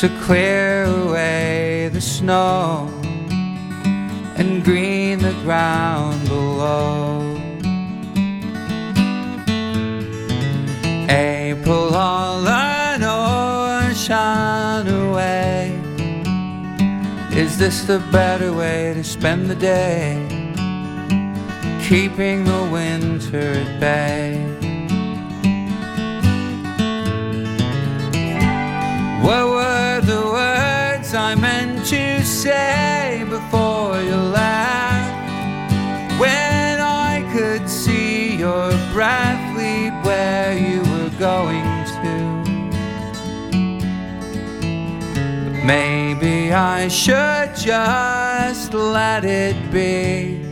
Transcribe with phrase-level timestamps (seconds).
[0.00, 2.88] to clear away the snow
[4.36, 7.34] and green the ground below.
[11.08, 15.76] April all an ocean away.
[17.32, 20.14] Is this the better way to spend the day?
[21.88, 24.48] Keeping the winter at bay.
[29.28, 29.57] The
[31.08, 35.30] words I meant to say before you left?
[36.20, 41.64] When I could see your breath lead where you were going
[42.02, 42.16] to.
[45.44, 50.42] But maybe I should just let it be.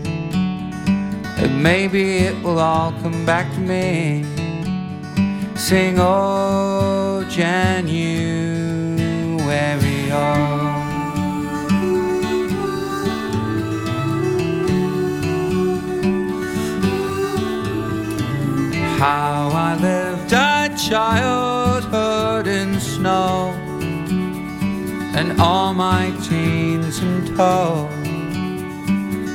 [1.39, 4.25] And maybe it will all come back to me.
[5.55, 7.25] Sing, oh,
[18.99, 23.53] How I lived a childhood in snow
[25.15, 27.89] and all my teens in tow,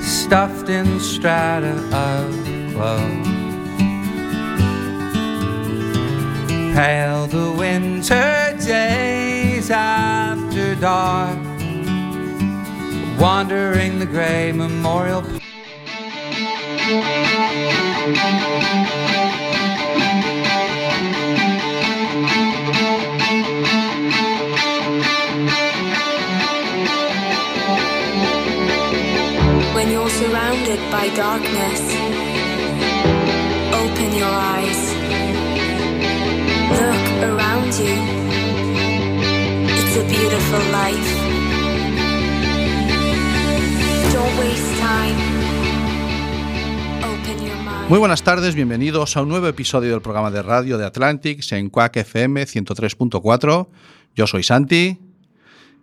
[0.02, 2.32] stuffed in strata of
[2.74, 3.28] clothes.
[6.76, 7.11] Pale
[10.82, 11.38] dark,
[13.20, 15.22] wandering the gray memorial.
[29.76, 31.61] When you're surrounded by darkness,
[47.92, 51.70] Muy buenas tardes, bienvenidos a un nuevo episodio del programa de radio de Atlantics en
[51.70, 53.68] Quack FM 103.4.
[54.16, 54.98] Yo soy Santi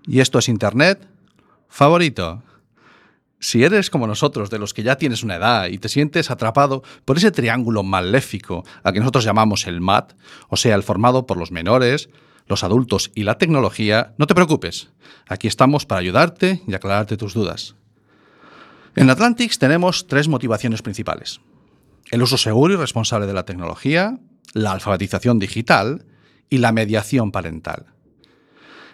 [0.07, 1.07] y esto es Internet
[1.69, 2.43] favorito.
[3.41, 6.83] Si eres como nosotros, de los que ya tienes una edad y te sientes atrapado
[7.05, 10.15] por ese triángulo maléfico al que nosotros llamamos el MAT,
[10.49, 12.09] o sea, el formado por los menores,
[12.49, 14.89] los adultos y la tecnología, no te preocupes.
[15.29, 17.75] Aquí estamos para ayudarte y aclararte tus dudas.
[18.97, 21.41] En Atlantics tenemos tres motivaciones principales.
[22.11, 24.19] El uso seguro y responsable de la tecnología,
[24.55, 26.07] la alfabetización digital
[26.51, 27.87] y la mediación parental.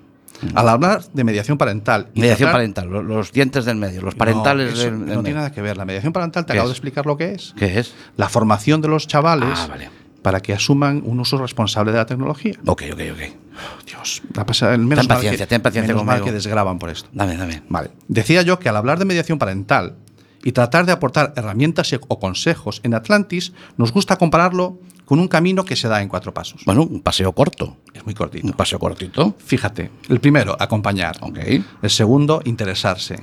[0.54, 2.08] Al hablar de mediación parental...
[2.14, 5.00] y Mediación tratar- parental, lo- los, dientes del medio, los parentales no, eso del, del
[5.00, 5.22] no medio.
[5.22, 5.76] tiene nada que ver.
[5.76, 6.70] La mediación parental, te ¿Qué acabo es?
[6.70, 7.54] de explicar lo que es.
[7.58, 7.92] ¿Qué es?
[8.16, 9.90] La formación de los chavales Ah, vale.
[10.22, 12.54] Para que asuman un uso responsable de la tecnología.
[12.66, 13.20] Ok, ok, ok.
[13.86, 16.90] Dios, la pasa- menos Ten mal paciencia, que, ten paciencia menos mal que desgraban por
[16.90, 17.08] esto.
[17.12, 17.62] Dame, dame.
[17.68, 17.90] Vale.
[18.08, 19.96] Decía yo que al hablar de mediación parental
[20.42, 25.64] y tratar de aportar herramientas o consejos en Atlantis, nos gusta compararlo con un camino
[25.64, 26.62] que se da en cuatro pasos.
[26.64, 27.76] Bueno, un paseo corto.
[27.92, 28.46] Es muy cortito.
[28.46, 29.34] Un paseo cortito.
[29.44, 31.16] Fíjate, el primero, acompañar.
[31.20, 31.38] Ok.
[31.82, 33.22] El segundo, interesarse.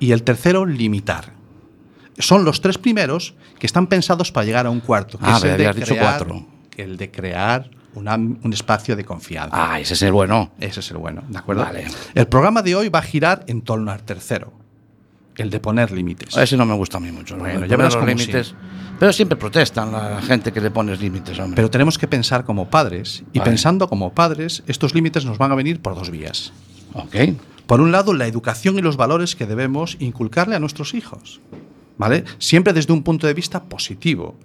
[0.00, 1.32] Y el tercero, limitar.
[2.22, 5.18] Son los tres primeros que están pensados para llegar a un cuarto.
[5.18, 6.46] Que Ah, es el de habías dicho crear- cuatro.
[6.76, 9.50] El de crear una- un espacio de confianza.
[9.74, 10.52] Ah, ese es el bueno.
[10.58, 11.62] Ese es el bueno, ¿de acuerdo?
[11.62, 11.86] Vale.
[12.14, 14.52] El programa de hoy va a girar en torno al tercero,
[15.36, 16.36] el de poner límites.
[16.36, 17.36] Ese no me gusta a mí mucho.
[17.36, 17.42] ¿no?
[17.44, 18.54] Bueno, ya verás los límites.
[18.98, 21.56] Pero siempre protestan la gente que le pones límites, hombre.
[21.56, 23.50] Pero tenemos que pensar como padres, y Vale.
[23.50, 26.52] pensando como padres, estos límites nos van a venir por dos vías.
[26.94, 27.16] ok.
[27.66, 31.40] Por un lado, la educación y los valores que debemos inculcarle a nuestros hijos,
[31.98, 32.24] ¿vale?
[32.38, 34.36] Siempre desde un punto de vista positivo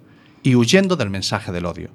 [0.42, 1.90] y huyendo del mensaje del odio.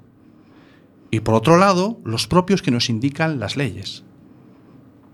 [1.10, 4.02] Y por otro lado, los propios que nos indican las leyes.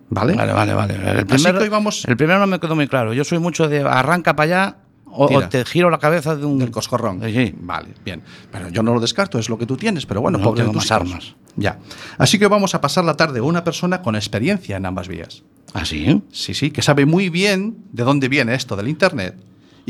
[0.09, 0.35] ¿Vale?
[0.35, 0.95] Vale, vale, vale.
[0.95, 3.13] El primero, el primero no me quedó muy claro.
[3.13, 4.77] Yo soy mucho de arranca para allá
[5.13, 6.59] o, te giro la cabeza de un.
[6.59, 7.21] Del coscorrón.
[7.23, 7.55] Sí.
[7.59, 8.23] Vale, bien.
[8.51, 10.75] Pero yo no lo descarto, es lo que tú tienes, pero bueno, No pobre tengo
[10.75, 11.35] más armas.
[11.57, 11.79] Ya.
[12.19, 15.43] Así que vamos a pasar la tarde una persona con experiencia en ambas vías.
[15.75, 16.23] ¿Ah, sí?
[16.33, 19.37] Sí, sí, que sabe muy bien de dónde viene esto del Internet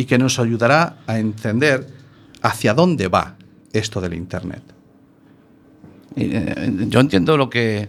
[0.00, 1.86] y que nos ayudará a entender
[2.40, 3.36] hacia dónde va
[3.72, 4.62] esto del Internet.
[6.16, 7.88] Eh, Yo entiendo lo que,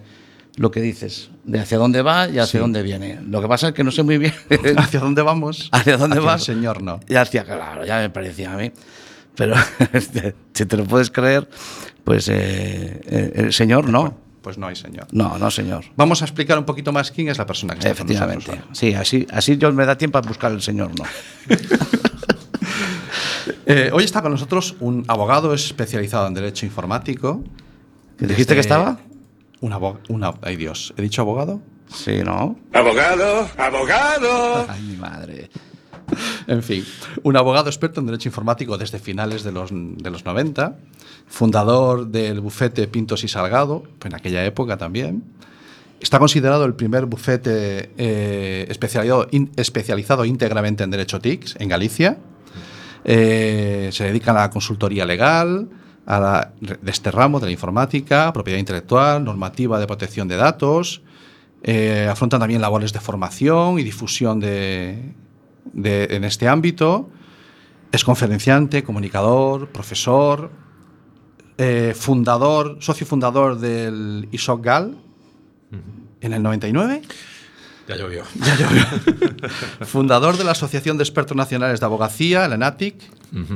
[0.56, 2.58] lo que dices, de hacia dónde va y hacia Sí.
[2.58, 3.18] dónde viene.
[3.22, 4.34] Lo que pasa es que no sé muy bien
[4.76, 5.68] ¿Hacia dónde vamos?
[5.72, 6.34] hacia dónde Hacia va.
[6.34, 7.00] el Señor, no.
[7.08, 8.70] Y hacia, claro, ya me parecía a mí.
[9.34, 9.54] Pero
[10.52, 11.48] si te lo puedes creer,
[12.04, 14.18] pues eh, eh, el señor no.
[14.42, 15.06] Pues no hay Señor.
[15.12, 15.84] No, no, señor.
[15.96, 18.50] Vamos a explicar un poquito más quién es la persona que está con Efectivamente.
[18.50, 18.76] nosotros.
[18.76, 21.04] Sí, así, así yo me da tiempo a buscar el señor, no.
[23.66, 27.42] Eh, hoy está con nosotros un abogado especializado en Derecho Informático.
[28.18, 28.98] ¿Dijiste que estaba?
[29.60, 30.38] Un abogado.
[30.42, 30.92] Ay, Dios.
[30.96, 31.60] ¿He dicho abogado?
[31.88, 32.56] Sí, ¿no?
[32.72, 34.66] Abogado, abogado.
[34.68, 35.50] Ay, mi madre.
[36.46, 36.84] En fin,
[37.22, 40.76] un abogado experto en derecho informático desde finales de los, de los 90,
[41.26, 45.22] fundador del bufete Pintos y Salgado, en aquella época también.
[46.00, 52.18] Está considerado el primer bufete eh, especializado, in- especializado íntegramente en derecho TICS en Galicia.
[53.04, 55.68] Eh, se dedica a la consultoría legal,
[56.06, 61.02] a la, de este ramo de la informática, propiedad intelectual, normativa de protección de datos.
[61.62, 65.14] Eh, afrontan también labores de formación y difusión de,
[65.72, 67.08] de- en este ámbito.
[67.92, 70.50] Es conferenciante, comunicador, profesor,
[71.58, 74.96] eh, fundador, socio fundador del ISOC GAL
[76.20, 77.02] en el 99.
[78.40, 78.84] Ya llovió.
[79.82, 82.96] Fundador de la Asociación de Expertos Nacionales de Abogacía, la ENATIC,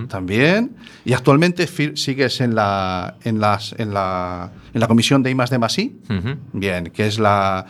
[0.09, 0.77] también.
[1.05, 1.67] Y actualmente
[1.97, 5.43] sigues en la, en, las, en, la, en la comisión de I D
[5.79, 6.13] I.
[6.13, 6.39] Ujú.
[6.53, 7.67] Bien, que es la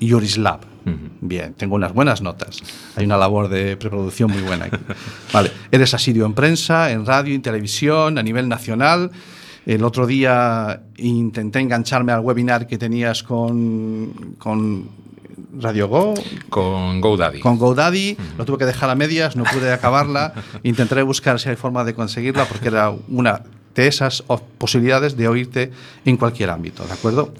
[0.00, 0.60] Jurislab.
[1.20, 2.58] Bien, tengo unas buenas notas.
[2.94, 4.76] Hay una labor de preproducción muy buena aquí.
[5.32, 9.10] Vale, eres asiduo en prensa, en radio, en televisión, a nivel nacional.
[9.66, 14.88] El otro día intenté engancharme al webinar que tenías con, con
[15.58, 16.14] Radio Go,
[16.48, 17.40] Con GoDaddy.
[17.40, 18.16] con GoDaddy.
[18.38, 20.32] Lo tuve que dejar a medias, no pude acabarla.
[20.62, 23.42] Intentaré buscar si hay forma de conseguirla porque era una
[23.74, 24.22] de esas
[24.58, 25.70] posibilidades de oírte
[26.04, 27.34] en cualquier ámbito, ¿de acuerdo?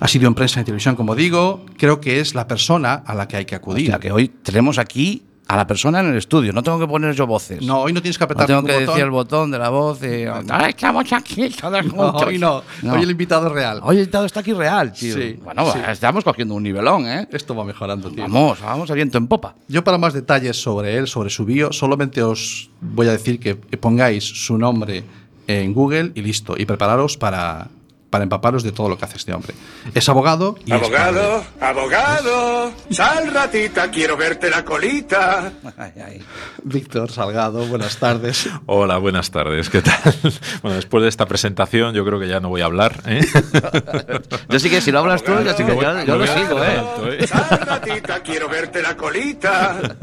[0.00, 1.66] Ha sido en prensa y televisión, como digo.
[1.76, 3.86] Creo que es la persona a la que hay que acudir.
[3.92, 6.52] Hostia, que hoy tenemos aquí a la persona en el estudio.
[6.52, 7.62] No tengo que poner yo voces.
[7.62, 8.94] No, hoy no tienes que No apretar tengo ningún que botón.
[8.94, 9.98] decir el botón de la voz.
[10.00, 12.22] De, "Ah, estamos aquí todos No, juntos".
[12.26, 12.62] hoy no.
[12.82, 12.92] No.
[12.92, 13.80] Hoy el invitado es real.
[13.82, 15.14] Hoy el invitado está aquí real, tío.
[15.14, 15.78] Sí, bueno, sí.
[15.88, 17.26] estamos cogiendo un nivelón, ¿eh?
[17.32, 18.22] Esto va mejorando, tío.
[18.24, 19.54] Vamos, vamos a viento en popa.
[19.68, 23.54] Yo para más detalles sobre él, sobre su bio, solamente os voy a decir que
[23.54, 25.02] pongáis su nombre
[25.46, 26.56] en Google y listo.
[26.58, 27.68] Y prepararos para,
[28.10, 29.54] para empaparos de todo lo que hace este hombre.
[29.94, 32.72] Es abogado y es Abogado, abogado.
[32.90, 35.52] Sal ratita, quiero verte la colita.
[35.76, 36.18] Ay, ay.
[36.18, 36.22] padre.
[36.64, 38.48] Víctor Salgado, buenas tardes.
[38.66, 39.68] Hola, buenas tardes.
[39.70, 39.98] ¿Qué tal?
[40.62, 43.02] Bueno, después de esta presentación, yo creo que ya no voy a hablar.
[43.06, 43.20] ¿eh?
[44.48, 47.18] Yo sí que si lo hablas tú, yo sí que yo, yo lo sigo, ¿eh?
[47.20, 47.26] ¿eh?
[47.26, 49.96] Sal ratita, quiero verte la colita.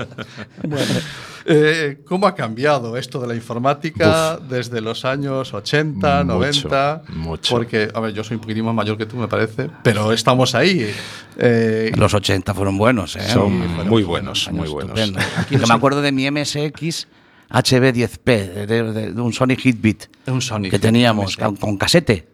[1.48, 7.04] Eh, ¿Cómo ha cambiado esto de la informática desde los años 80, Mucho, 90?
[7.10, 7.56] mucho.
[7.56, 10.56] Porque, a ver, yo soy un poquitín más mayor que tú, me parece, pero estamos
[10.56, 10.92] ahí.
[11.38, 13.22] Eh, Los 80 fueron buenos, ¿eh?
[13.28, 15.00] Son fueron muy buenos buenos, muy buenos.
[15.00, 15.20] Estupendo.
[15.38, 17.08] Aquí que me acuerdo de mi MSX
[17.52, 22.28] HB10P, de, de- de un Sony Hitbit Un Sony que teníamos con, con casete.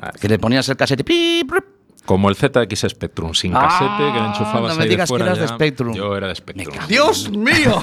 [0.00, 1.04] Ah, Que le ponías el casete.
[1.04, 1.64] pi, prup.
[2.06, 5.12] Como el ZX Spectrum, sin Ah, casete, que le enchufabas no me ahí digas de
[5.12, 5.48] fuera que eras de.
[5.48, 5.94] Spectrum.
[5.94, 6.76] Yo era de Spectrum.
[6.88, 7.80] ¡Dios mío!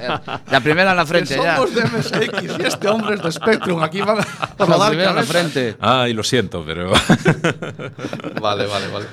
[0.50, 1.56] La primera en la frente ya.
[1.56, 3.82] somos de MSX y este hombre es de Spectrum.
[3.82, 4.22] Aquí van a
[4.58, 5.76] La rodar primera en la frente.
[5.80, 6.90] Ay, lo siento, pero.
[8.40, 9.06] Vale, vale, vale.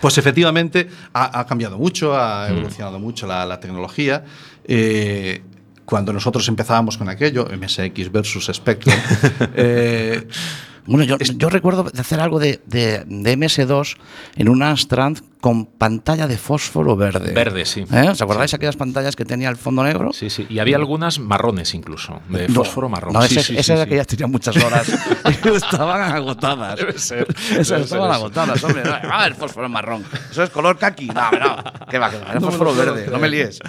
[0.00, 4.24] Pues efectivamente ha, ha cambiado mucho, ha evolucionado mucho la, la tecnología.
[4.64, 5.42] Eh,
[5.84, 8.94] cuando nosotros empezábamos con aquello, MSX versus Spectrum,
[9.54, 10.26] eh,
[10.88, 13.96] Bueno, yo, yo recuerdo de hacer algo de, de, de MS2
[14.36, 17.32] en un Amstrad con pantalla de fósforo verde.
[17.32, 17.84] Verde, sí.
[17.92, 18.08] ¿Eh?
[18.10, 20.12] ¿Os acordáis aquellas pantallas que tenía el fondo negro?
[20.12, 20.46] Sí, sí.
[20.48, 23.12] Y había algunas marrones incluso, de No, fósforo marrón.
[23.12, 23.90] No, Sí, esa, sí, esa sí, era sí.
[23.90, 24.88] que ya tenía muchas horas.
[25.44, 26.76] estaban agotadas.
[26.78, 28.82] Debe ser, Esas debe estaban ser agotadas, hombre.
[28.86, 30.04] Ah, el fósforo marrón.
[30.30, 31.06] Eso es color kaki.
[31.06, 31.56] No, no.
[31.88, 32.32] ¿Qué va, qué va?
[32.32, 33.06] El fósforo verde.
[33.10, 33.60] No me líes.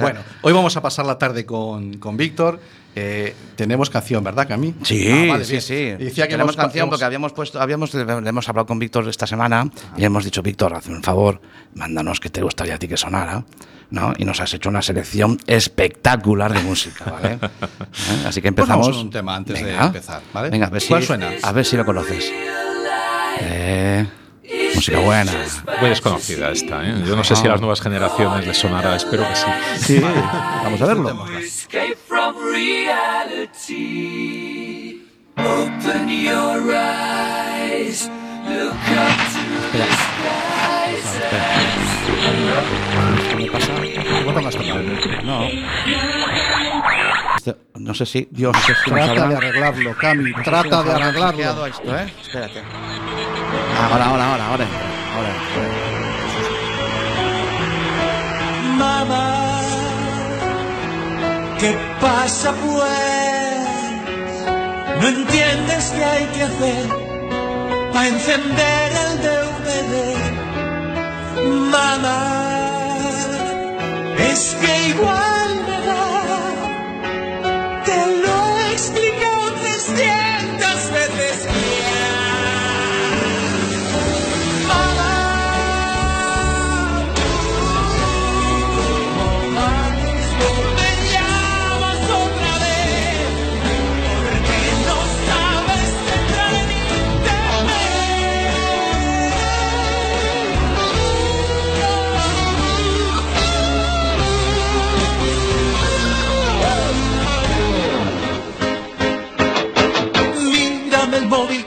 [0.00, 2.58] bueno, hoy vamos a pasar la tarde con, con Víctor.
[3.00, 4.74] Eh, tenemos canción, ¿verdad, Cami?
[4.82, 5.74] Sí, Ah, vale, sí, sí.
[5.74, 8.78] Y decía que Tenemos hemos- canción hemos- porque habíamos puesto, habíamos, le hemos hablado con
[8.80, 11.40] Víctor esta semana y hemos dicho, Víctor, hazme un favor,
[11.74, 13.44] mándanos que te gustaría a ti que sonara.
[13.90, 14.12] ¿no?
[14.18, 17.38] Y nos has hecho una selección espectacular de música, ¿vale?
[17.42, 18.26] ¿Eh?
[18.26, 18.86] Así que Pues empezamos.
[18.86, 19.86] vamos con un tema antes de Venga.
[19.86, 20.50] empezar, ¿vale?
[20.50, 21.30] Venga, a ver si, ¿Cuál suena?
[21.42, 22.30] A ver si lo conoces.
[23.40, 24.06] Eh,
[24.78, 25.32] Música buena.
[25.80, 26.94] Muy desconocida esta, ¿eh?
[27.04, 29.46] Yo no sé si a las nuevas generaciones les sonará, espero que sí.
[29.78, 30.00] Sí,
[30.62, 31.26] vamos a verlo.
[31.36, 33.74] Escape from reality.
[35.36, 38.08] Open your eyes.
[38.46, 39.40] Look up to
[39.72, 41.06] the skies.
[43.30, 43.72] ¿Qué me pasa?
[44.22, 45.22] ¿Cómo tomas esta parte?
[45.24, 45.48] No.
[47.74, 48.28] No sé si.
[48.30, 51.66] Dios, no sé si trata de arreglarlo, Cami, trata de arreglarlo.
[51.66, 52.12] esto, ¿eh?
[52.22, 52.62] Espérate.
[53.80, 54.66] Ahora, ahora, ahora, ahora.
[55.14, 55.32] Ahora.
[58.76, 59.60] Mamá,
[61.58, 63.68] ¿qué pasa pues?
[65.00, 66.86] No entiendes qué hay que hacer
[67.92, 69.94] para encender el DVD.
[71.70, 72.22] Mamá,
[74.30, 75.37] es que igual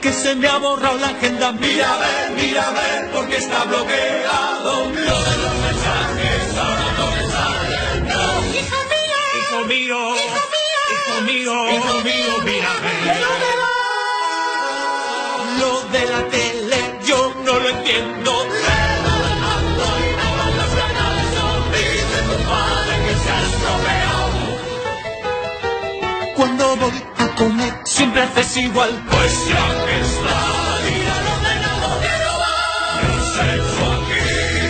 [0.02, 1.52] que se me ha borrado la agenda.
[1.52, 4.90] Mira a ver, mira a ver porque está bloqueado.
[4.90, 8.08] Lo de los mensajes ahora no me salen.
[8.08, 8.22] No.
[8.58, 9.98] Hijo mío, hijo mío,
[10.92, 13.02] hijo mío, hijo mío, mira a ver.
[15.60, 18.32] Lo de la tele yo no lo entiendo.
[26.36, 28.90] Cuando voy a comer siempre haces igual.
[29.10, 30.38] Pues ya que está,
[30.84, 32.56] mira el ordenador que no va.
[33.06, 34.24] El sexo aquí,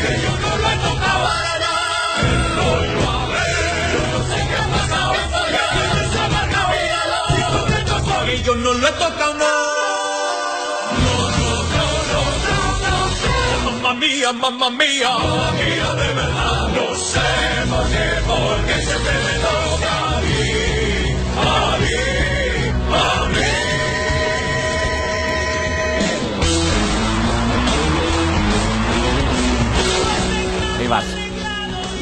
[0.05, 2.21] que yo no lo he tocado para nada.
[2.21, 5.11] El rollo a ver, no sé qué ha pasado.
[5.23, 5.67] Esto ya
[6.13, 8.93] se ha marcado y ya lo digo que esto es aquí, yo no lo he
[8.93, 9.55] tocado, no.
[11.03, 13.33] No, no, no, no, no, no sé.
[13.65, 16.69] Mamma mía, mamma mía, mamma mía, de verdad.
[16.77, 17.29] No sé
[17.71, 20.82] por qué, porque siempre me toca a mí,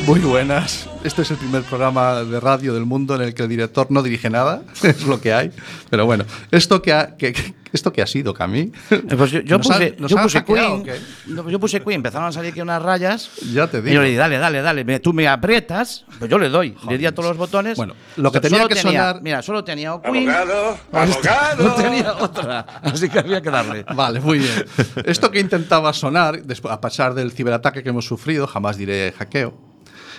[0.07, 0.89] Muy buenas.
[1.05, 4.03] Este es el primer programa de radio del mundo en el que el director no
[4.03, 4.63] dirige nada.
[4.83, 5.53] Es lo que hay.
[5.89, 8.73] Pero bueno, esto que ha, que, que- esto que ha sido, Cami.
[8.91, 10.97] Eh, Pues yo, yo ¿Nos puse, han- nos yo puse hackeado Queen.
[11.27, 13.31] no, yo puse Queen, empezaron a salir aquí unas rayas.
[13.53, 14.03] Ya te Y yo digo.
[14.03, 14.85] le di, dale, dale, dale.
[14.85, 16.75] me- Tú me aprietas, pues yo le doy.
[16.89, 17.77] le di a todos los botones.
[17.77, 20.29] Bueno, lo que tenía Solo que sonar- Mira, solo tenía o Queen.
[20.29, 21.75] Abogado, No abogado.
[21.77, 22.67] tenía otra.
[22.83, 23.85] Así que había que darle.
[23.95, 24.65] Vale, muy bien.
[25.07, 29.70] Esto que intentaba sonar, después, a pesar del ciberataque que hemos sufrido, jamás diré hackeo,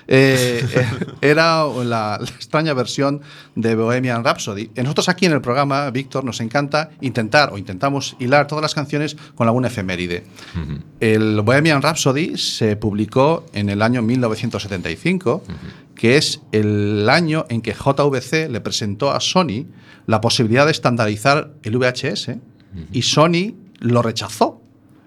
[0.08, 0.88] eh, eh,
[1.22, 3.22] era la, la extraña versión
[3.56, 4.72] de Bohemian Rhapsody.
[4.76, 8.76] Eh, Nosotros aquí en el programa, Víctor, nos encanta intentar o intentamos hilar todas las
[8.76, 10.24] canciones con alguna efeméride.
[11.00, 15.44] El Bohemian Rhapsody se publicó en el año 1975,
[15.96, 19.66] que es el año en que JVC le presentó a Sony
[20.08, 22.32] la posibilidad de estandarizar el VHS
[22.92, 24.61] y Sony lo rechazó.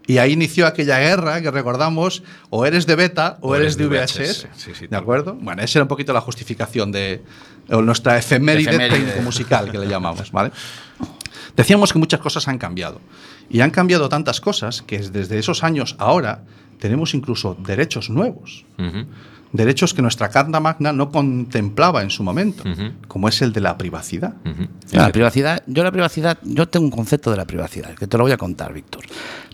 [0.06, 4.49] Y ahí inició aquella guerra que recordamos, o eres de beta o, eres de VHS.
[4.54, 5.34] Sí, sí, ¿De acuerdo?
[5.34, 7.23] Bueno, esa era un poquito la justificación de
[7.70, 8.99] o nuestra efeméride, Efeméride.
[8.99, 10.50] técnico musical que le llamamos, ¿vale?
[11.56, 13.00] Decíamos que muchas cosas han cambiado.
[13.49, 16.42] Y han cambiado tantas cosas que desde esos años ahora
[16.78, 18.66] tenemos incluso derechos nuevos.
[18.78, 19.06] Ujú.
[19.54, 22.64] Derechos que nuestra Carta Magna no contemplaba en su momento,
[23.06, 24.34] como es el de la privacidad.
[24.90, 28.25] La privacidad, yo la privacidad, yo tengo un concepto de la privacidad, que te lo
[28.25, 29.04] voy a contar, Víctor.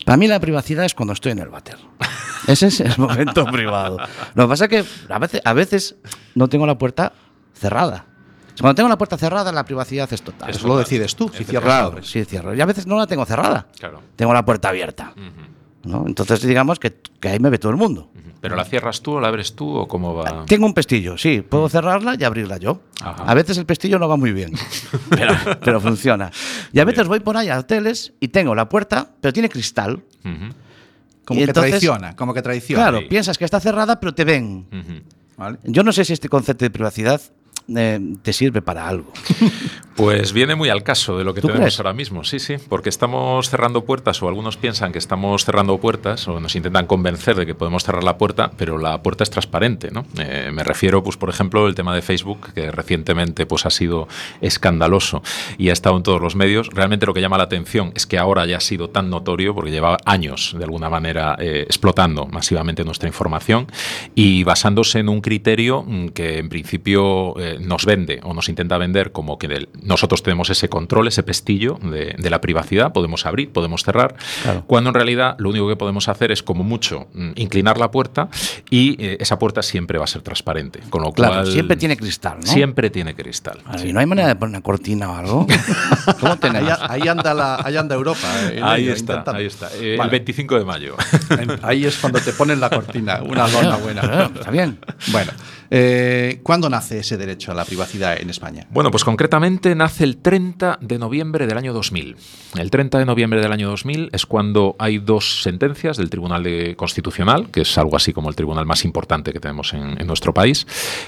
[0.03, 1.77] Para mí la privacidad es cuando estoy en el váter.
[2.47, 3.99] Ese es el momento privado.
[4.33, 5.95] Lo que pasa es que a veces, a veces
[6.33, 7.13] no tengo la puerta
[7.53, 8.07] cerrada.
[8.59, 10.49] Cuando tengo la puerta cerrada, la privacidad es total.
[10.49, 12.55] Eso lo decides tú, si cierras Claro, sí, cierro.
[12.55, 13.67] Y a veces no la tengo cerrada.
[13.79, 14.01] Claro.
[14.15, 15.13] Tengo la puerta abierta.
[15.83, 16.05] ¿No?
[16.07, 18.09] Entonces, digamos que, que ahí me ve todo el mundo.
[18.39, 20.45] ¿Pero la cierras tú o la abres tú o cómo va?
[20.47, 21.41] Tengo un pestillo, sí.
[21.47, 22.81] Puedo cerrarla y abrirla yo.
[23.01, 23.23] Ajá.
[23.23, 24.51] A veces el pestillo no va muy bien,
[25.09, 25.33] pero,
[25.63, 26.31] pero funciona.
[26.73, 30.01] Y a veces voy por ahí a hoteles y tengo la puerta, pero tiene cristal.
[31.23, 32.83] Como Y que entonces- traiciona, como que traiciona.
[32.83, 33.05] Claro, Sí.
[33.09, 34.65] piensas que está cerrada, pero te ven.
[35.63, 37.21] Yo no sé si este concepto de privacidad
[37.75, 39.11] eh, te sirve para algo.
[40.01, 41.79] Pues viene muy al caso de lo que ¿Tú tenemos crees?
[41.79, 46.27] ahora mismo, sí, sí, porque estamos cerrando puertas o algunos piensan que estamos cerrando puertas
[46.27, 49.91] o nos intentan convencer de que podemos cerrar la puerta, pero la puerta es transparente,
[49.91, 50.05] ¿no?
[50.17, 54.07] Eh, me refiero, pues, por ejemplo, el tema de Facebook, que recientemente pues, ha sido
[54.41, 55.21] escandaloso
[55.59, 56.69] y ha estado en todos los medios.
[56.73, 59.69] Realmente lo que llama la atención es que ahora ya ha sido tan notorio porque
[59.69, 63.67] lleva años, de alguna manera, eh, explotando masivamente nuestra información
[64.15, 68.79] y basándose en un criterio mm, que en principio eh, nos vende o nos intenta
[68.79, 73.25] vender como que del- nosotros tenemos ese control, ese pestillo de, de la privacidad, podemos
[73.25, 74.63] abrir, podemos cerrar, Claro.
[74.67, 78.29] cuando en realidad lo único que podemos hacer es como mucho mm, inclinar la puerta
[78.69, 81.97] y eh, esa puerta siempre va a ser transparente, con lo Claro, cual siempre tiene
[81.97, 82.47] cristal, ¿no?
[82.47, 83.59] siempre tiene cristal.
[83.63, 85.47] Claro, ¿Y no hay manera de poner una cortina o algo?
[86.19, 86.67] ¿Cómo Ahí,
[87.01, 88.27] ahí anda la, ahí anda Europa.
[88.51, 89.69] eh, Ahí ello, está, ahí está.
[89.75, 90.07] Eh, Vale.
[90.07, 90.95] El 25 de mayo.
[91.61, 94.01] Ahí es cuando te ponen la cortina, una lona buena.
[94.01, 94.79] Claro, Está bien.
[95.11, 95.31] Bueno,
[95.71, 98.67] eh, ¿cuándo nace ese derecho a la privacidad en España?
[98.71, 102.17] Bueno, pues concretamente nace el 30 de noviembre del año 2000.
[102.59, 106.75] El 30 de noviembre del año 2000 es cuando hay dos sentencias del Tribunal de
[106.75, 110.33] Constitucional, que es algo así como el tribunal más importante que tenemos en, en nuestro
[110.33, 110.67] país,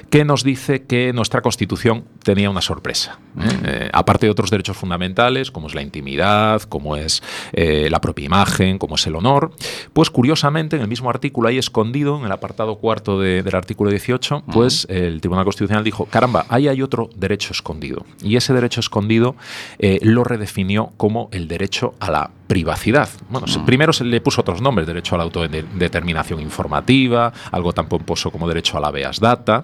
[0.09, 3.19] que nos dice que nuestra Constitución tenía una sorpresa.
[3.37, 3.43] ¿eh?
[3.65, 8.25] Eh, aparte de otros derechos fundamentales, como es la intimidad, como es eh, la propia
[8.25, 9.51] imagen, como es el honor,
[9.91, 13.89] pues curiosamente en el mismo artículo ahí escondido, en el apartado cuarto de- del artículo
[13.89, 18.05] 18, pues el Tribunal Constitucional dijo, caramba, ahí hay otro derecho escondido.
[18.21, 19.35] Y ese derecho escondido
[19.79, 23.09] eh, lo redefinió como el derecho a la privacidad.
[23.29, 27.87] Bueno, se- primero se le puso otros nombres, derecho a la autodeterminación informativa, algo tan
[27.87, 29.63] pomposo como derecho a la veas data,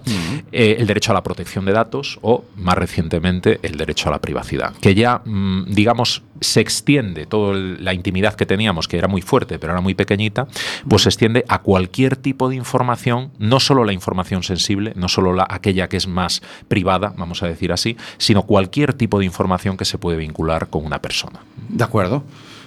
[0.50, 4.20] eh, el derecho a la protección de datos o, más recientemente, el derecho a la
[4.20, 9.22] privacidad, que ya, mm, digamos, se extiende toda la intimidad que teníamos, que era muy
[9.22, 10.48] fuerte, pero era muy pequeñita,
[10.88, 15.32] pues se extiende a cualquier tipo de información, no solo la información sensible, no solo
[15.32, 19.76] la, aquella que es más privada, vamos a decir así, sino cualquier tipo de información
[19.76, 21.40] que se puede vincular con una persona.
[21.68, 22.24] De acuerdo.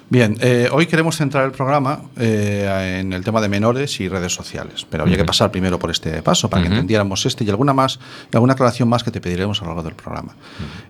[0.10, 4.33] Bien, eh, hoy queremos centrar el programa eh, en el tema de menores y redes
[4.33, 7.73] sociales, pero había que pasar primero por este paso para que entendiéramos este y alguna
[7.73, 7.99] más,
[8.32, 10.36] y alguna aclaración más que te pediremos a lo largo del programa.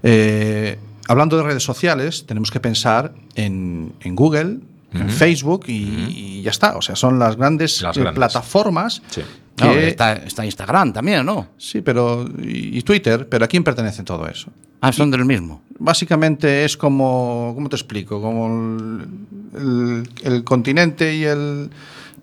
[0.01, 4.57] Eh, hablando de redes sociales, tenemos que pensar en, en Google,
[4.93, 6.75] en Facebook y, y ya está.
[6.77, 8.15] O sea, son las grandes, Las eh, grandes.
[8.17, 9.21] plataformas Sí.
[9.61, 11.49] No, está, está Instagram también, ¿no?
[11.57, 12.27] Sí, pero.
[12.41, 14.49] Y, y Twitter, pero ¿a quién pertenece todo eso?
[14.81, 15.61] Ah, son del mismo.
[15.79, 17.51] Básicamente es como.
[17.55, 18.19] ¿Cómo te explico?
[18.21, 19.07] Como el,
[19.55, 21.69] el- el continente y el.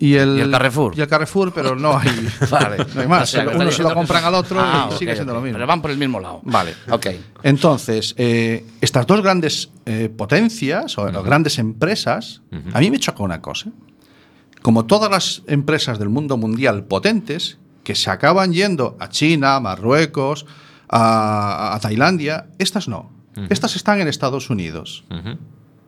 [0.03, 0.95] Y el, Y el Carrefour.
[0.97, 2.09] Y el Carrefour, pero no hay,
[2.51, 2.79] Vale.
[2.95, 3.23] no hay más.
[3.25, 5.43] O sea, que Uno se lo compran al otro Ah, y ok, sigue siendo lo
[5.43, 5.57] mismo.
[5.59, 6.41] Pero van por el mismo lado.
[6.45, 6.75] Vale.
[6.91, 7.07] Ok.
[7.43, 12.41] Entonces, eh, estas dos grandes eh, potencias o grandes empresas,
[12.73, 13.71] a mí me choca una cosa.
[14.63, 19.61] Como todas las empresas del mundo mundial potentes, que se acaban yendo a China, a
[19.61, 20.47] Marruecos,
[20.89, 23.11] a, a Tailandia, estas no.
[23.49, 25.05] Estas están en Estados Unidos.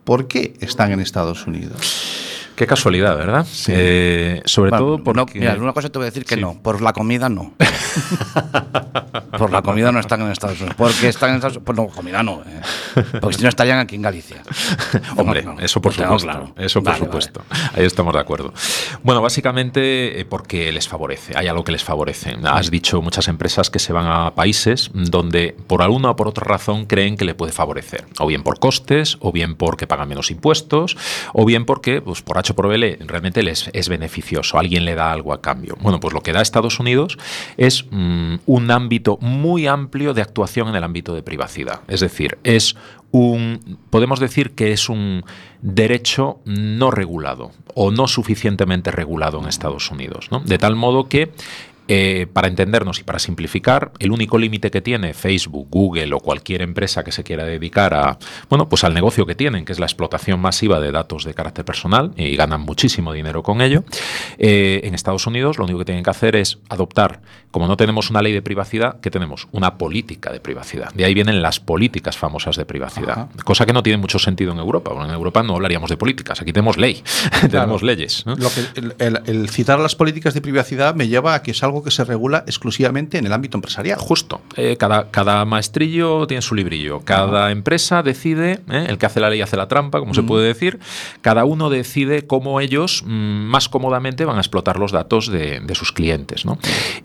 [0.03, 2.22] ¿Por qué están en Estados Unidos?
[2.55, 3.47] Qué casualidad, ¿verdad?
[3.67, 5.39] Eh, sobre Bueno, todo no, porque...
[5.39, 6.41] mira, una cosa te voy a decir que Sí.
[6.41, 6.61] no.
[6.61, 7.53] Por la comida no.
[9.37, 10.75] por la comida no están en Estados Unidos.
[10.77, 11.65] Porque están en Estados Unidos.
[11.75, 12.43] Por la comida no.
[12.45, 13.01] eh.
[13.19, 14.43] Porque si no estarían aquí en Galicia.
[15.17, 16.27] Hombre, No, no, eso por supuesto.
[16.27, 16.53] claro.
[16.57, 17.41] Eso por Vale, supuesto.
[17.75, 18.53] Ahí estamos de acuerdo.
[19.03, 21.33] Bueno, básicamente eh, porque les favorece.
[21.35, 22.35] Hay algo que les favorece.
[22.43, 26.45] Has dicho muchas empresas que se van a países donde por alguna o por otra
[26.45, 28.05] razón creen que le puede favorecer.
[28.19, 30.95] O bien por costes, o bien porque pagan menos impuestos,
[31.33, 34.59] o bien porque, pues por H o por B, le- realmente les es beneficioso.
[34.59, 35.75] Alguien le da algo a cambio.
[35.81, 37.17] Bueno, pues lo que da Estados Unidos
[37.57, 41.81] es mm, un ámbito muy amplio de actuación en el ámbito de privacidad.
[41.87, 42.75] Es decir, es
[43.11, 45.23] un, podemos decir que es un
[45.61, 50.29] derecho no regulado o no suficientemente regulado en Estados Unidos.
[50.45, 51.31] De tal modo que,
[51.87, 56.61] eh, para entendernos y para simplificar, el único límite que tiene Facebook, Google o cualquier
[56.61, 58.17] empresa que se quiera dedicar a,
[58.49, 61.65] bueno, pues al negocio que tienen, que es la explotación masiva de datos de carácter
[61.65, 63.83] personal y ganan muchísimo dinero con ello,
[64.37, 68.09] eh, en Estados Unidos lo único que tienen que hacer es adoptar, como no tenemos
[68.09, 70.91] una ley de privacidad, que tenemos una política de privacidad.
[70.93, 74.59] De ahí vienen las políticas famosas de privacidad, cosa que no tiene mucho sentido en
[74.59, 74.91] Europa.
[74.91, 77.03] Bueno, en Europa no hablaríamos de políticas, aquí tenemos ley,
[77.51, 78.25] tenemos leyes.
[78.25, 78.35] ¿no?
[78.35, 81.63] Lo que, el, el- el citar las políticas de privacidad me lleva a que es
[81.73, 83.99] algo que se regula exclusivamente en el ámbito empresarial.
[83.99, 84.41] Justo.
[84.55, 87.01] Eh, cada, cada maestrillo tiene su librillo.
[87.01, 88.85] Cada empresa decide, ¿eh?
[88.87, 90.79] el que hace la ley hace la trampa, como se puede decir.
[91.21, 95.75] Cada uno decide cómo ellos mm, más cómodamente van a explotar los datos de, de
[95.75, 96.45] sus clientes.
[96.45, 96.57] ¿no?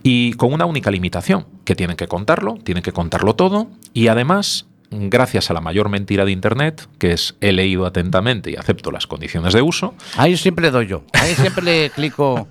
[0.02, 4.67] Y con una única limitación, que tienen que contarlo, tienen que contarlo todo y además
[4.90, 9.06] gracias a la mayor mentira de Internet, que es he leído atentamente y acepto las
[9.06, 9.94] condiciones de uso.
[10.16, 11.04] Ahí siempre doy yo.
[11.12, 12.48] Ahí siempre le clico.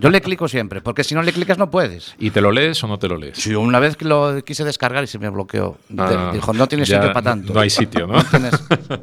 [0.00, 2.14] Yo le clico siempre, porque si no le clicas no puedes.
[2.18, 3.36] ¿Y te lo lees o no te lo lees?
[3.38, 5.76] Sí, una vez que lo quise descargar y se me bloqueó.
[5.98, 7.52] Ah, Dijo, no tienes sitio para tanto.
[7.52, 8.22] no hay sitio, ¿no?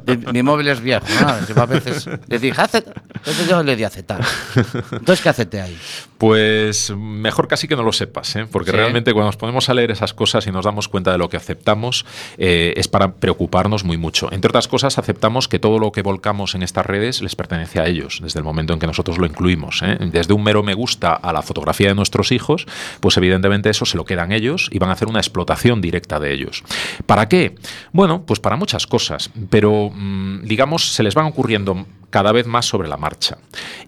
[0.06, 1.04] tienes- mi- móvil es viejo.
[1.56, 2.60] a veces le dije.
[2.62, 4.20] Entonces yo le di aceptar.
[4.92, 5.78] Entonces, ¿qué acepté ahí?
[6.18, 8.46] Pues mejor casi que no lo sepas, ¿eh?
[8.50, 8.76] porque Sí.
[8.76, 11.36] realmente cuando nos ponemos a leer esas cosas y nos damos cuenta de lo que
[11.36, 12.06] aceptamos,
[12.38, 14.32] eh, es para preocuparnos muy mucho.
[14.32, 17.86] Entre otras cosas, aceptamos que todo lo que volcamos en estas redes les pertenece a
[17.86, 19.82] ellos, desde el momento en que nosotros lo incluimos.
[19.82, 19.98] ¿eh?
[20.00, 22.66] Desde un mero me gusta a la fotografía de nuestros hijos,
[23.00, 26.32] pues evidentemente eso se lo quedan ellos y van a hacer una explotación directa de
[26.32, 26.64] ellos.
[27.06, 27.54] ¿Para qué?
[27.92, 32.66] Bueno, pues para muchas cosas, pero mm, digamos, se les van ocurriendo cada vez más
[32.66, 33.38] sobre la marcha.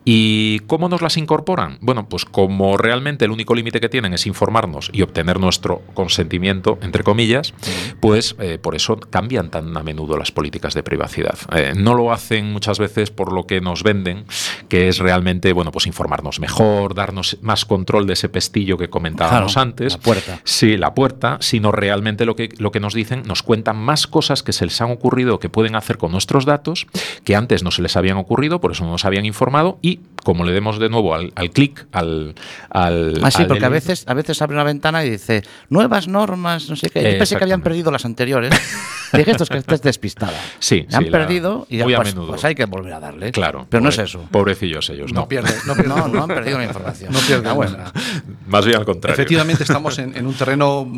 [0.04, 1.78] ¿Y cómo nos las incorporan?
[1.80, 6.78] Bueno, pues como realmente el único límite que tienen es informarnos y obtener nuestro consentimiento,
[6.82, 7.54] entre comillas,
[8.00, 11.38] pues eh, por eso cambian tan a menudo las políticas de privacidad.
[11.54, 14.24] Eh, no lo hacen muchas veces por lo que nos venden,
[14.68, 19.52] que es realmente, bueno, pues informarnos mejor, darnos más control de ese pestillo que comentábamos
[19.52, 19.92] Claro, antes.
[19.92, 20.40] la puerta.
[20.44, 24.42] Sí, la puerta, sino realmente lo que, lo que nos dicen, nos cuentan más cosas
[24.42, 26.86] que se les han ocurrido que pueden hacer con nuestros datos,
[27.24, 30.42] que antes no se les habían ocurrido, por eso no nos habían informado, y como
[30.44, 32.34] le demos de nuevo al, al clic, al,
[32.70, 33.20] al.
[33.22, 36.68] Ah, sí, al porque a veces, a veces abre una ventana y dice, nuevas normas,
[36.68, 37.02] no sé qué.
[37.12, 38.50] Yo pensé que habían perdido las anteriores.
[39.12, 40.32] Dije, esto es que estés despistada.
[40.58, 42.28] Sí, Me han sí, la- perdido y ya, muy a pues, menudo.
[42.30, 43.30] pues hay que volver a darle.
[43.30, 43.64] Claro.
[43.68, 44.26] Pero no es eso.
[44.32, 45.20] Pobrecillos ellos, no.
[45.20, 45.94] No pierdes, no pierdes.
[45.96, 47.12] No, no han perdido la información.
[47.12, 47.76] No pierdes Ah, bueno.
[48.48, 49.14] Más bien al contrario.
[49.14, 50.88] Efectivamente, estamos en, en un terreno mm,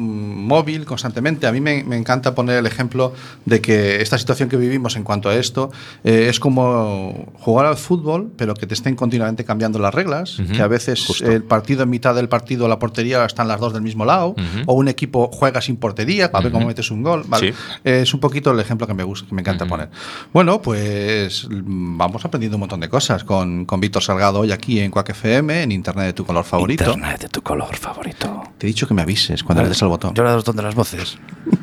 [0.46, 1.46] móvil constantemente.
[1.46, 3.12] A mí me, me encanta poner el ejemplo
[3.44, 5.70] de que esta situación que vivimos en cuanto a esto
[6.04, 10.52] eh, es como jugar al fútbol, pero que te estén continuamente cambiando las reglas, Ujú,
[10.52, 11.26] que a veces justo.
[11.26, 14.62] el partido en mitad del partido, la portería están las dos del mismo lado, Ujú.
[14.66, 17.24] o un equipo juega sin portería para ver cómo metes un gol.
[17.26, 17.52] ¿vale?
[17.52, 17.58] Sí.
[17.84, 19.88] Es un poquito el ejemplo que me gusta, que me encanta poner.
[20.32, 24.90] Bueno, pues vamos aprendiendo un montón de cosas con, con Víctor Salgado hoy aquí en
[24.90, 26.84] Quack FM, en Internet de tu color favorito.
[26.84, 28.42] Internet de tu color favorito.
[28.58, 30.14] Te he dicho que me avises cuando le des al botón.
[30.14, 31.18] Yo el botón de las voces.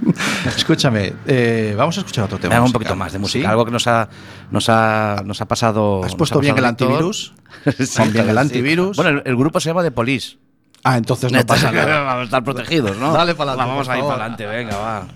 [0.56, 2.62] Escúchame, eh, vamos a escuchar otro tema.
[2.62, 3.46] Un poquito más de música.
[3.48, 3.50] ¿Sí?
[3.50, 4.08] Algo que nos ha,
[4.54, 6.04] nos ha, nos ha pasado.
[6.04, 7.34] ¿Has puesto ha bien el antivirus?
[7.66, 8.40] Sí, ¿Con bien el sí.
[8.40, 8.96] antivirus?
[8.96, 10.38] Bueno, el, el grupo se llama The Police.
[10.84, 12.02] Ah, entonces no pasa nada.
[12.04, 13.14] Vamos a estar protegidos, ¿no?
[13.14, 15.08] Dale pa'lante, Va, Vamos a ir para adelante, venga, va.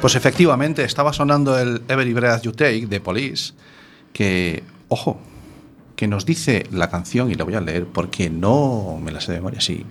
[0.00, 3.52] Pues efectivamente, estaba sonando el Every Breath You Take de Police,
[4.14, 5.20] que, ojo,
[5.94, 9.32] que nos dice la canción, y la voy a leer porque no me la sé
[9.32, 9.84] de memoria, sí.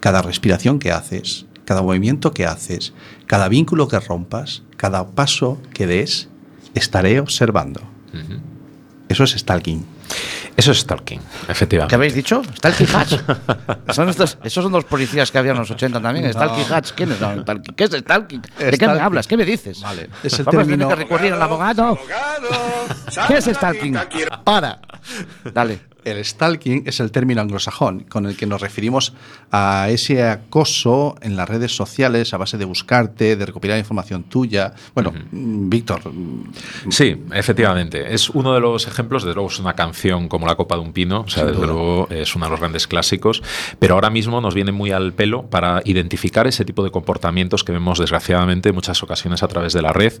[0.00, 2.92] Cada respiración que haces, cada movimiento que haces,
[3.26, 6.28] cada vínculo que rompas, cada paso que des,
[6.74, 7.82] estaré observando.
[9.08, 9.84] Eso es stalking.
[10.56, 11.94] Eso es stalking, ¿Qué efectivamente.
[11.94, 12.42] habéis dicho?
[12.56, 13.14] Stalking Hatch.
[13.92, 16.30] son estos, esos son los policías que había en los 80 también.
[16.32, 16.90] Stalking Hatch.
[16.92, 17.74] ¿Quién es Stalking?
[17.74, 18.42] ¿Qué es Stalking?
[18.58, 19.26] ¿De qué me hablas?
[19.26, 19.80] ¿Qué me dices?
[19.80, 20.10] Vale.
[20.22, 21.82] Es el Vamos a tener término- que recurrir al abogado.
[21.84, 23.98] Abogado, ¿Qué es Stalking?
[24.44, 24.78] Para.
[25.52, 25.80] Dale.
[26.04, 29.12] El stalking es el término anglosajón con el que nos referimos
[29.50, 34.72] a ese acoso en las redes sociales a base de buscarte, de recopilar información tuya.
[34.94, 36.02] Bueno, mm, Víctor,
[36.90, 38.14] Sí, efectivamente.
[38.14, 40.92] Es uno de los ejemplos, desde luego es una canción como La Copa de un
[40.92, 43.42] Pino, o sea, desde luego es uno de los grandes clásicos,
[43.78, 47.72] pero ahora mismo nos viene muy al pelo para identificar ese tipo de comportamientos que
[47.72, 50.14] vemos desgraciadamente en muchas ocasiones a través de la red,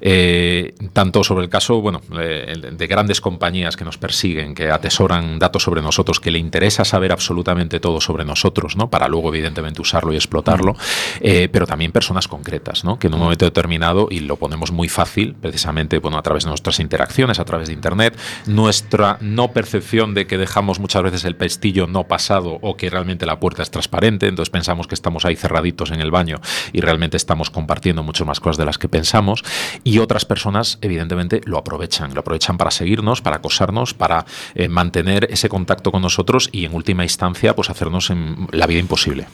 [0.00, 5.27] eh, tanto sobre el caso, bueno, eh, de grandes compañías que nos persiguen, que atesoran
[5.38, 8.88] datos sobre nosotros, que le interesa saber absolutamente todo sobre nosotros, ¿no?
[8.88, 10.76] Para luego, evidentemente, usarlo y explotarlo,
[11.20, 12.98] eh, pero también personas concretas, ¿no?
[12.98, 16.50] Que en un momento determinado, y lo ponemos muy fácil, precisamente, bueno, a través de
[16.50, 21.36] nuestras interacciones, a través de Internet, nuestra no percepción de que dejamos muchas veces el
[21.36, 25.36] pestillo no pasado o que realmente la puerta es transparente, entonces pensamos que estamos ahí
[25.36, 26.40] cerraditos en el baño
[26.72, 29.42] y realmente estamos compartiendo mucho más cosas de las que pensamos,
[29.84, 35.17] y otras personas, evidentemente, lo aprovechan, lo aprovechan para seguirnos, para acosarnos, para eh, mantener
[35.30, 39.26] ese contacto con nosotros y en última instancia, pues hacernos en la vida imposible.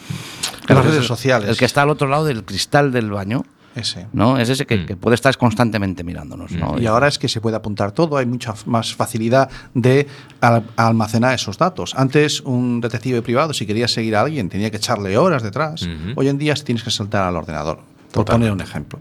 [0.68, 1.49] en las redes sociales.
[1.51, 3.44] El que está al otro lado del cristal del baño,
[3.77, 4.07] Ese.
[4.12, 4.38] ¿no?
[4.38, 4.87] Es ese que, Mm.
[4.87, 6.79] que puede estar constantemente mirándonos, ¿no?
[6.81, 10.07] Y ahora es que se puede apuntar todo, hay mucha más facilidad de
[10.40, 11.92] al- almacenar esos datos.
[11.97, 15.87] Antes, un detective privado, si quería seguir a alguien, tenía que echarle horas detrás.
[16.14, 17.79] Hoy en día tienes que saltar al ordenador,
[18.12, 18.51] por Totalmente.
[18.51, 19.01] poner un ejemplo.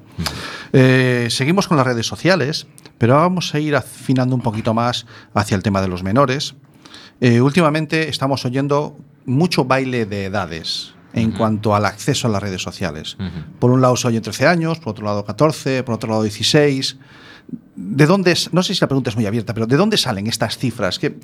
[0.74, 2.66] Eh, seguimos con las redes sociales,
[2.98, 6.56] pero vamos a ir afinando un poquito más hacia el tema de los menores.
[7.24, 12.62] Eh, últimamente estamos oyendo mucho baile de edades en cuanto al acceso a las redes
[12.62, 13.16] sociales.
[13.60, 16.98] Por un lado se oyen 13 años, por otro lado 14, por otro lado 16.
[17.76, 18.54] ¿De dónde es?
[18.54, 21.00] No sé si la pregunta es muy abierta, pero ¿de dónde salen estas cifras?
[21.00, 21.16] Que,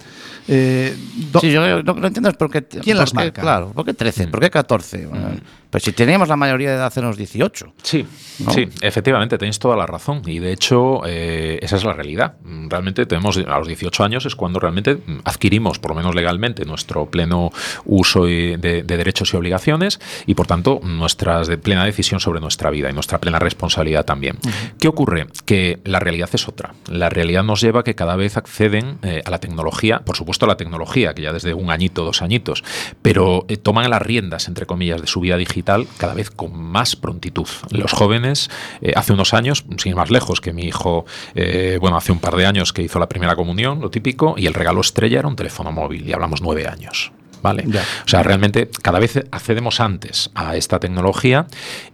[0.48, 0.96] eh,
[1.40, 2.64] Sí, yo lo que no entiendo es por qué.
[2.64, 3.42] ¿Quién las por qué, marca?
[3.42, 4.28] Claro, ¿por qué 13?
[4.28, 4.32] Mm.
[4.32, 5.06] ¿Por qué 14?
[5.06, 5.30] Bueno,
[5.70, 7.74] Pues si teníamos la mayoría de edad en los 18.
[7.84, 8.06] Sí,
[8.40, 8.52] ¿no?
[8.52, 10.24] sí, efectivamente, tenéis toda la razón.
[10.26, 12.34] Y de hecho, eh, esa es la realidad.
[12.44, 16.16] Mm, Realmente tenemos, a los 18 años es cuando realmente mm, adquirimos, por lo menos
[16.16, 17.52] legalmente, nuestro pleno
[17.86, 22.40] uso y de, de derechos y obligaciones y, por tanto, nuestra de plena decisión sobre
[22.40, 24.40] nuestra vida y nuestra plena responsabilidad también.
[24.80, 25.28] ¿Qué ocurre?
[25.46, 26.74] Que la realidad es otra.
[26.88, 30.46] La realidad nos lleva a que cada vez acceden eh, a la tecnología, por supuesto
[30.46, 32.64] a la tecnología, que ya desde un añito, dos añitos,
[33.02, 36.96] pero eh, toman las riendas, entre comillas, de su vida digital cada vez con más
[36.96, 37.48] prontitud.
[37.72, 38.50] Los jóvenes,
[38.82, 41.06] eh, hace unos años, sin ir más lejos, que mi hijo,
[41.80, 44.54] bueno, hace un par de años que hizo la primera comunión, lo típico, y el
[44.54, 47.12] regalo estrella era un teléfono móvil, y hablamos nueve años.
[47.42, 47.64] ¿Vale?
[47.68, 47.82] Ya.
[47.82, 51.48] O sea, realmente cada vez accedemos antes a esta tecnología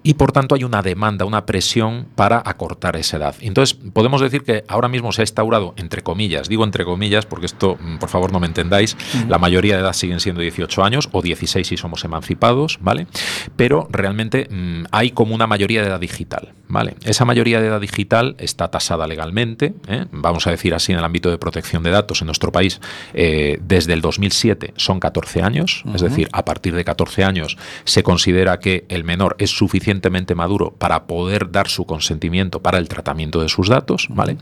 [0.04, 3.36] y por tanto hay una demanda, una presión para acortar esa edad.
[3.42, 7.46] Entonces, podemos decir que ahora mismo se ha instaurado, entre comillas, digo entre comillas, porque
[7.46, 11.10] esto, mm, por favor, no me entendáis, la mayoría de edad siguen siendo 18 años
[11.12, 13.08] o 16 si somos emancipados, ¿vale?
[13.56, 16.96] Pero realmente mm, hay como una mayoría de edad digital, ¿vale?
[17.04, 20.06] Esa mayoría de edad digital está tasada legalmente, ¿eh?
[20.12, 22.80] vamos a decir así, en el ámbito de protección de datos en nuestro país,
[23.14, 28.04] eh, desde el 2007 son 14 años, es decir, a partir de 14 años se
[28.04, 33.42] considera que el menor es suficientemente maduro para poder dar su consentimiento para el tratamiento
[33.42, 34.38] de sus datos, ¿vale?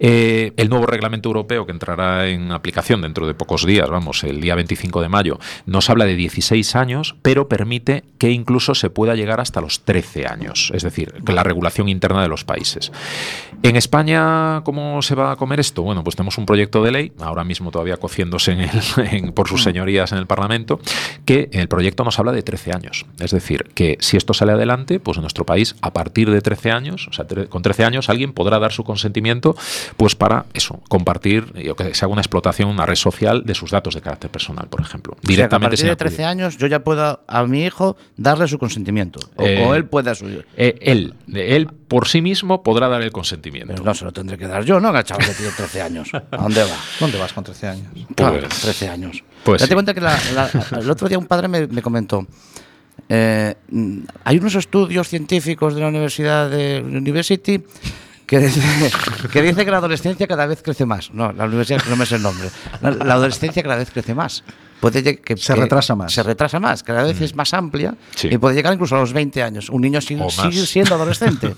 [0.00, 4.40] Eh, el nuevo reglamento europeo que entrará en aplicación dentro de pocos días, vamos, el
[4.40, 9.14] día 25 de mayo, nos habla de 16 años, pero permite que incluso se pueda
[9.14, 12.92] llegar hasta los 13 años, es decir, la regulación interna de los países.
[13.62, 15.82] En España, ¿cómo se va a comer esto?
[15.82, 18.70] Bueno, pues tenemos un proyecto de ley, ahora mismo todavía cociéndose en el-
[19.10, 20.33] en- por sus señorías en el Parlamento,
[21.24, 23.06] que el proyecto nos habla de 13 años.
[23.18, 26.70] Es decir, que si esto sale adelante, pues en nuestro país, a partir de 13
[26.70, 29.56] años, o sea, con 13 años, alguien podrá dar su consentimiento
[29.96, 33.54] pues para eso, compartir, eh, o que se haga una explotación, una red social de
[33.54, 35.12] sus datos de carácter personal, por ejemplo.
[35.12, 36.26] O sea, que Directamente a partir de 13 acudir.
[36.26, 39.20] años yo ya puedo a mi hijo darle su consentimiento.
[39.36, 40.26] O, Eh, o él puede a su.
[40.56, 43.72] Eh, él, él por sí mismo podrá dar el consentimiento.
[43.72, 44.88] Pero no se lo tendré que dar yo, ¿no?
[44.88, 46.10] Al chaval que tiene 13 años.
[46.12, 46.76] ¿A dónde va?
[46.98, 47.86] ¿Dónde vas con 13 años?
[48.16, 49.22] Claro, Pues- 13 años.
[49.44, 49.74] pues Date sí.
[49.74, 52.26] cuenta que la- la- el otro día un padre me, me comentó.
[53.08, 57.62] eh, mm, hay unos estudios científicos de la Universidad de University
[58.26, 58.60] que dice,
[59.32, 61.12] que dice que la adolescencia cada vez crece más.
[61.12, 62.48] No, la universidad no me sé el nombre.
[62.82, 64.42] La, la adolescencia cada vez crece más.
[64.90, 66.12] Puede que, Se retrasa más.
[66.12, 67.96] Se retrasa más, cada vez es más amplia Mm.
[68.16, 68.28] Sí.
[68.30, 69.68] y puede llegar incluso a los 20 años.
[69.70, 70.24] Un niño sigue,
[70.66, 71.54] siendo adolescente.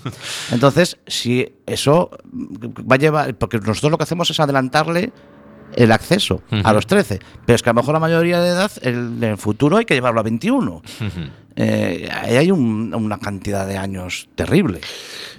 [0.51, 5.11] Entonces, si eso va a llevar, porque nosotros lo que hacemos es adelantarle
[5.75, 8.71] el acceso a los 13, pero es que a lo mejor la mayoría de edad,
[8.81, 10.75] el- en el futuro hay que llevarlo a 21.
[10.75, 10.83] Ujú.
[11.57, 14.79] Eh, hay un- una cantidad de años terrible.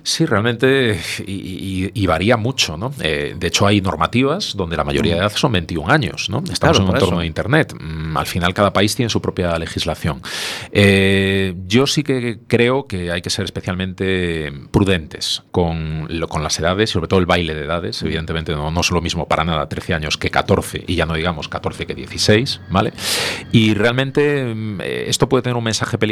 [0.02, 2.92] Sí, realmente, y, y- y varía mucho, ¿no?
[3.02, 6.38] Eh, de hecho, hay normativas donde la mayoría de edad son 21 años, ¿no?
[6.38, 7.20] Estamos Claro, en un entorno eso.
[7.20, 7.74] de Internet.
[7.78, 10.22] Mm, Al final, cada país tiene su propia legislación.
[10.72, 16.59] Eh, yo sí que creo que hay que ser especialmente prudentes con, lo- con las
[16.59, 18.02] edades, sobre todo el baile de edades.
[18.02, 21.14] Evidentemente, no, no es lo mismo para nada 13 años que 14, y ya no
[21.14, 22.92] digamos 14 que 16, ¿vale?
[23.52, 26.07] Y realmente mm, esto puede tener un mensaje peligroso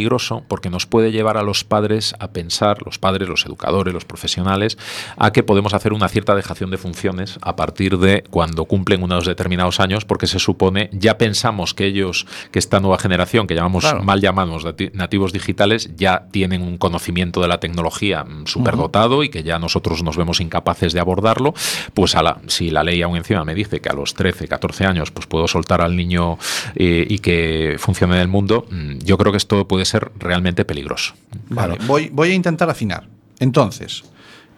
[0.48, 4.78] porque nos puede llevar a los padres a pensar, los padres, los educadores, los profesionales,
[5.16, 9.26] a que podemos hacer una cierta dejación de funciones a partir de cuando cumplen unos
[9.26, 13.84] determinados años, porque se supone, ya pensamos que ellos, que esta nueva generación, que llamamos
[13.84, 14.02] Claro.
[14.02, 19.28] mal llamamos nati- nativos digitales, ya tienen un conocimiento de la tecnología mm, superdotado y
[19.28, 21.54] que ya nosotros nos vemos incapaces de abordarlo,
[21.94, 24.84] pues a la, si la ley aún encima me dice que a los 13, 14
[24.86, 26.38] años pues puedo soltar al niño
[26.74, 30.64] eh, y que funcione en el mundo, mm, yo creo que esto puede ser realmente
[30.64, 31.14] peligroso.
[31.48, 33.08] Vale, voy, voy a intentar afinar.
[33.38, 34.04] Entonces,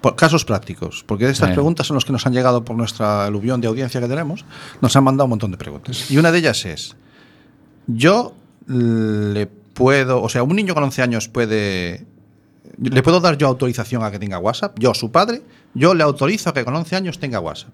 [0.00, 3.26] por casos prácticos, porque de estas preguntas son los que nos han llegado por nuestra
[3.26, 4.44] aluvión de audiencia que tenemos,
[4.80, 6.10] nos han mandado un montón de preguntas.
[6.10, 6.96] Y una de ellas es,
[7.86, 8.34] yo
[8.66, 12.06] le puedo, o sea, un niño con 11 años puede,
[12.80, 15.42] le puedo dar yo autorización a que tenga WhatsApp, yo, su padre,
[15.74, 17.70] yo le autorizo a que con 11 años tenga WhatsApp.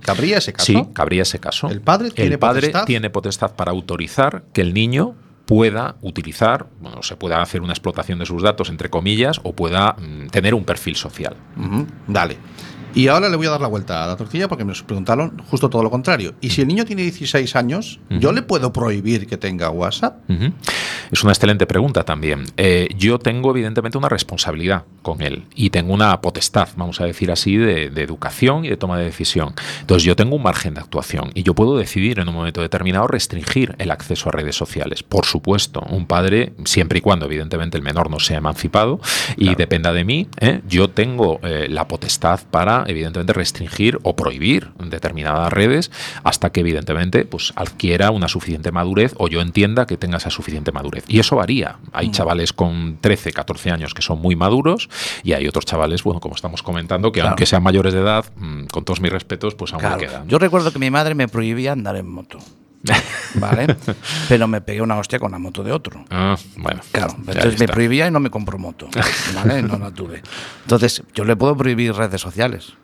[0.00, 0.66] ¿Cabría ese caso?
[0.66, 1.68] Sí, cabría ese caso.
[1.68, 2.84] ¿El padre tiene el padre potestad?
[2.84, 8.18] tiene potestad para autorizar que el niño pueda utilizar, bueno, se pueda hacer una explotación
[8.18, 11.36] de sus datos, entre comillas, o pueda mm, tener un perfil social.
[12.06, 12.38] Dale.
[12.94, 15.68] Y ahora le voy a dar la vuelta a la tortilla porque me preguntaron justo
[15.68, 16.34] todo lo contrario.
[16.40, 20.18] Y si el niño tiene 16 años, ¿yo le puedo prohibir que tenga WhatsApp?
[21.10, 22.44] Es una excelente pregunta también.
[22.56, 27.30] Eh, yo tengo evidentemente una responsabilidad con él y tengo una potestad, vamos a decir
[27.30, 29.54] así, de, de educación y de toma de decisión.
[29.80, 33.08] Entonces yo tengo un margen de actuación y yo puedo decidir en un momento determinado
[33.08, 35.02] restringir el acceso a redes sociales.
[35.02, 39.00] Por supuesto, un padre, siempre y cuando evidentemente el menor no sea emancipado
[39.36, 40.60] y dependa de mí, ¿eh?
[40.68, 45.90] yo tengo eh, la potestad para evidentemente restringir o prohibir determinadas redes
[46.22, 50.72] hasta que evidentemente pues adquiera una suficiente madurez o yo entienda que tenga esa suficiente
[50.72, 51.04] madurez.
[51.08, 51.78] Y eso varía.
[51.92, 54.88] Hay chavales con 13, 14 años que son muy maduros
[55.22, 57.30] y hay otros chavales, bueno, como estamos comentando, que Claro.
[57.30, 59.98] aunque sean mayores de edad, mm, con todos mis respetos, pues aún Claro.
[59.98, 60.28] quedan.
[60.28, 62.38] Yo recuerdo que mi madre me prohibía andar en moto.
[63.34, 63.76] ¿Vale?
[64.28, 66.04] Pero me pegué una hostia con la moto de otro.
[66.10, 68.88] Ah, bueno, Claro, entonces me prohibía y no me compró moto.
[69.34, 69.62] ¿Vale?
[69.62, 70.22] No la tuve.
[70.62, 72.74] Entonces, yo le puedo prohibir redes sociales.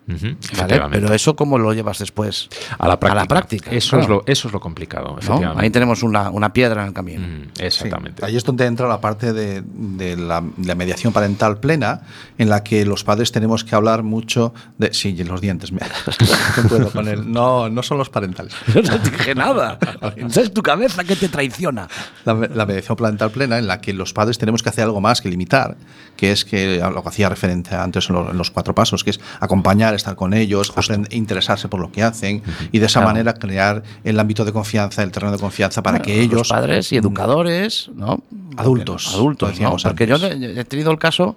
[0.58, 0.82] ¿Vale?
[0.90, 2.48] Pero eso, ¿cómo lo llevas después?
[2.78, 3.26] a la práctica.
[3.26, 4.02] práctica, Eso, claro.
[4.02, 5.18] es lo, eso es lo complicado, ¿no?
[5.18, 5.62] efectivamente.
[5.64, 7.26] Ahí tenemos una, una piedra en el camino.
[7.26, 8.20] Mm, exactamente.
[8.22, 8.26] Sí.
[8.26, 12.00] Ahí es donde entra la parte de, de la, la mediación parental plena,
[12.38, 14.92] en la que los padres tenemos que hablar mucho de.
[14.92, 15.70] Sí, y los dientes.
[15.72, 15.80] me-
[16.62, 17.30] no puedo con él.
[17.30, 18.52] No, no son los parentales.
[18.90, 19.78] No dije nada.
[20.36, 21.88] Es tu cabeza que te traiciona.
[22.24, 25.20] La, la mediación parental plena, en la que los padres tenemos que hacer algo más
[25.20, 25.76] que limitar,
[26.16, 29.10] que es que lo que hacía referente antes en los, en los cuatro pasos, que
[29.10, 30.72] es acompañar, estar con ellos,
[31.10, 33.12] interesarse por lo que hacen y de esa Claro.
[33.14, 36.48] manera crear el ámbito de confianza, el terreno de confianza para que Los ellos.
[36.48, 38.22] padres y educadores, ¿no?
[38.56, 39.90] Adultos, Adultos, lo decíamos ¿no?
[39.90, 41.36] Porque yo he tenido el caso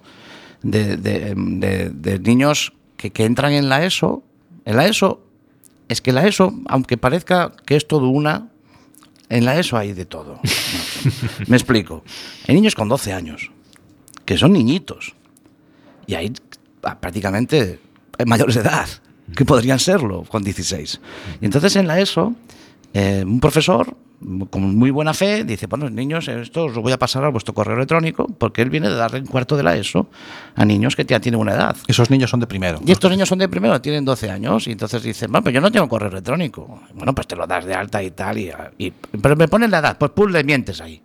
[0.62, 4.22] de, de- de- de niños que, que entran en la ESO.
[4.64, 5.20] En la ESO,
[5.88, 8.48] es que la ESO, aunque parezca que es todo una,
[9.28, 10.40] en la ESO hay de todo.
[11.46, 12.04] Me explico.
[12.46, 13.50] Hay niños con 12 años,
[14.24, 15.14] que son niñitos.
[16.06, 16.32] Y hay
[16.82, 17.80] ah, prácticamente
[18.18, 18.88] hay mayores de edad,
[19.34, 21.00] que podrían serlo con 16.
[21.40, 22.34] Y entonces en la ESO,
[22.92, 23.96] eh, un profesor
[24.50, 27.52] con muy buena fe dice, bueno, niños, esto os lo voy a pasar a vuestro
[27.52, 30.08] correo electrónico, porque él viene de darle un cuarto de la ESO
[30.54, 31.76] a niños que ya tienen una edad.
[31.88, 32.80] Esos niños son de primero.
[32.86, 35.60] Y estos niños son de primero, tienen 12 años, y entonces dicen, bueno, pues yo
[35.60, 36.80] no tengo correo electrónico.
[36.94, 39.78] Bueno, pues te lo das de alta y tal, y, y- pero me ponen la
[39.80, 41.02] edad, pues pum, le mientes ahí.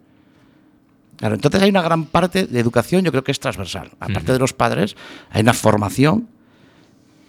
[1.18, 3.90] Claro, entonces hay una gran parte de educación, yo creo que es transversal.
[4.00, 4.96] Aparte de los padres,
[5.32, 6.30] hay una formación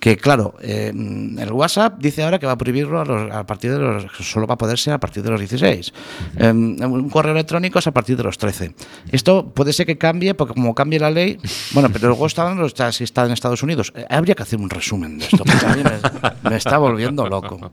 [0.01, 3.71] que, claro, eh, el WhatsApp dice ahora que va a prohibirlo a, los- a partir
[3.73, 4.07] de los.
[4.21, 5.93] solo va a poder ser a partir de los 16.
[6.39, 8.75] Eh, un correo electrónico es a partir de los 13.
[9.13, 11.39] Esto puede ser que cambie, porque como cambie la ley.
[11.73, 13.93] Bueno, pero luego está, está- si está en Estados Unidos.
[13.95, 17.29] Eh, habría que hacer un resumen de esto, porque a mí me, me está volviendo
[17.29, 17.71] loco.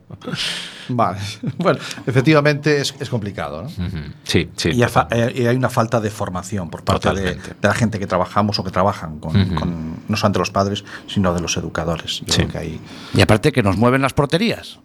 [0.90, 1.18] Vale.
[1.58, 3.68] Bueno, efectivamente es, es complicado, ¿no?
[4.24, 4.70] Sí, sí.
[4.70, 8.58] Y, eh, y hay una falta de formación por parte de la gente que trabajamos
[8.58, 12.17] o que trabajan con, con- no solamente los padres, sino de los educadores.
[12.20, 12.38] Yo Sí.
[12.42, 12.80] creo que ahí
[13.14, 14.78] Y aparte que nos mueven las porterías.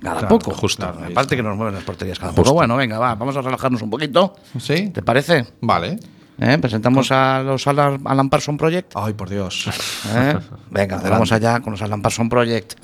[0.00, 0.52] Cada Claro, poco.
[0.54, 0.82] justo.
[0.92, 2.42] Claro, aparte que nos mueven las porterías cada Justo.
[2.44, 2.54] poco.
[2.54, 4.34] Bueno, venga, va, vamos a relajarnos un poquito.
[4.58, 4.90] ¿Sí?
[4.90, 5.46] ¿Te parece?
[5.62, 5.98] Vale.
[6.38, 6.58] ¿Eh?
[6.60, 8.92] Presentamos a los Alan, Alan Parson Project.
[8.94, 9.68] Ay, por Dios.
[10.14, 10.36] ¿Eh?
[10.70, 12.74] Venga, vamos allá con los Alan Parson Project.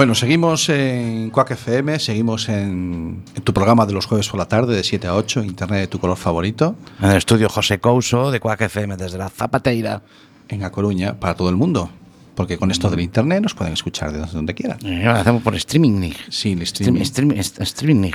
[0.00, 4.46] Bueno, seguimos en Quack FM, seguimos en, en tu programa de los jueves por la
[4.48, 8.30] tarde, de 7 a 8, Internet de tu color favorito, En el estudio José Couso
[8.30, 10.00] de Quack FM desde la Zapateira.
[10.48, 11.90] en A Coruña, para todo el mundo.
[12.34, 14.78] Porque con esto del Internet nos pueden escuchar de donde quieran.
[14.86, 16.00] Eh, lo hacemos por streaming.
[16.00, 16.16] Nick.
[16.30, 17.02] Sí, el Stream- streaming.
[17.02, 18.10] stream- est- streaming.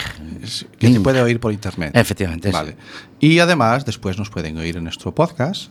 [0.80, 1.92] Que se puede oír por Internet.
[1.96, 2.50] Efectivamente.
[2.50, 2.76] Vale.
[3.20, 5.70] Y además, después nos pueden oír en nuestro podcast.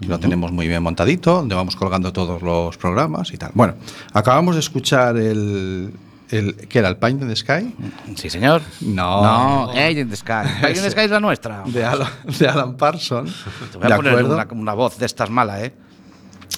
[0.00, 3.50] Lo tenemos muy bien montadito, donde vamos colgando todos los programas y tal.
[3.54, 3.74] Bueno,
[4.12, 5.92] acabamos de escuchar el.
[6.30, 6.88] el ¿Qué era?
[6.88, 7.74] ¿El Paint in the Sky?
[8.14, 8.60] Sí, señor.
[8.82, 9.22] No.
[9.22, 10.32] No, Age in the Sky.
[10.62, 11.62] Age in the Sky es la nuestra.
[11.66, 13.44] De Alan, de Alan Parsons.
[13.72, 15.72] Te voy ¿De a poner una voz de estas mala, ¿eh?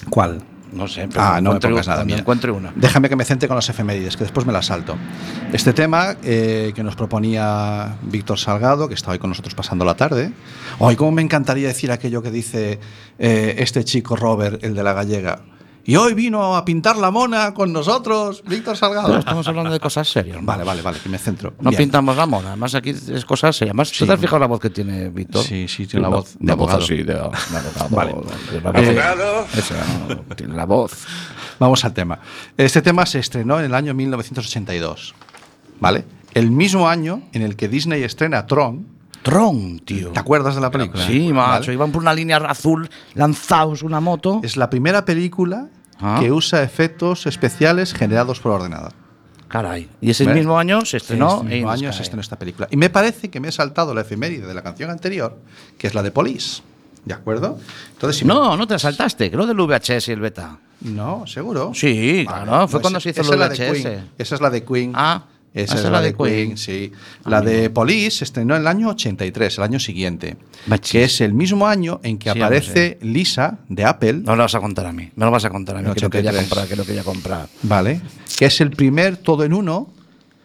[0.09, 0.41] ¿Cuál?
[0.71, 2.03] No sé, pero Ah, no me pongas nada.
[2.05, 2.19] mira.
[2.19, 2.71] encuentre una.
[2.75, 4.95] Déjame que me centre con las efemérides, que después me las salto.
[5.51, 9.95] Este tema eh, que nos proponía Víctor Salgado, que está hoy con nosotros pasando la
[9.95, 10.31] tarde.
[10.77, 12.79] Hoy, cómo me encantaría decir aquello que dice
[13.17, 15.39] eh, este chico Robert, el de la gallega.
[15.89, 19.07] Y hoy vino a pintar la mona con nosotros, Víctor Salgado.
[19.07, 20.37] Pero estamos hablando de cosas serias.
[20.37, 20.45] ¿no?
[20.45, 21.55] Vale, vale, vale, que me centro.
[21.59, 21.81] No Bien.
[21.81, 23.71] pintamos la mona, además aquí es cosas serias.
[23.71, 24.05] Además, ¿tú Sí.
[24.05, 25.43] te has fijado la voz que tiene Víctor?
[25.43, 26.83] Sí, sí, tiene la voz de abogado.
[26.83, 27.89] así, de, abogado.
[27.89, 28.15] Vale.
[28.61, 29.47] La Abogado.
[29.57, 29.75] Esa,
[30.07, 30.35] ¿no?
[30.35, 31.07] tiene la voz.
[31.57, 32.19] Vamos al tema.
[32.55, 35.15] Este tema se estrenó en el año 1982,
[35.79, 36.05] ¿vale?
[36.35, 38.85] el mismo año en el que Disney estrena Tron.
[39.23, 40.11] Tron, tío.
[40.11, 41.03] ¿Te acuerdas de la película?
[41.07, 41.61] Sí, macho.
[41.61, 41.73] Vale.
[41.73, 44.39] Iban por una línea azul lanzados una moto.
[44.43, 45.67] Es la primera película
[46.01, 46.17] Ah.
[46.21, 48.93] que usa efectos especiales generados por ordenador.
[49.47, 49.89] Caray.
[49.99, 51.39] Y ese mismo año se estrenó.
[51.41, 52.67] En este mismo año se estrenó esta película.
[52.71, 55.37] Y me parece que me he saltado la efeméride de la canción anterior,
[55.77, 56.61] que es la de Police.
[57.03, 57.57] ¿De acuerdo?
[57.93, 60.59] Entonces, si me- No, no te saltaste, creo del VHS y el beta.
[60.81, 61.71] No, seguro.
[61.73, 63.81] Sí, claro, fue No, cuando se hizo el es VHS.
[63.83, 64.09] Queen.
[64.17, 64.91] Esa es la de Queen.
[64.95, 65.23] Ah,
[65.53, 66.91] esa es la de Queen, sí.
[67.25, 67.51] La Amigo.
[67.53, 70.37] de Police se estrenó en el año 83, el año siguiente.
[70.91, 74.13] Que es el mismo año en que Sí, aparece Lisa de Apple.
[74.25, 75.11] No lo vas a contar a mí.
[75.15, 76.47] Me lo vas a contar a mí, que lo quería 83.
[76.49, 77.47] comprar, que lo quería comprar.
[77.63, 78.01] Vale.
[78.37, 79.91] Que es el primer todo en uno,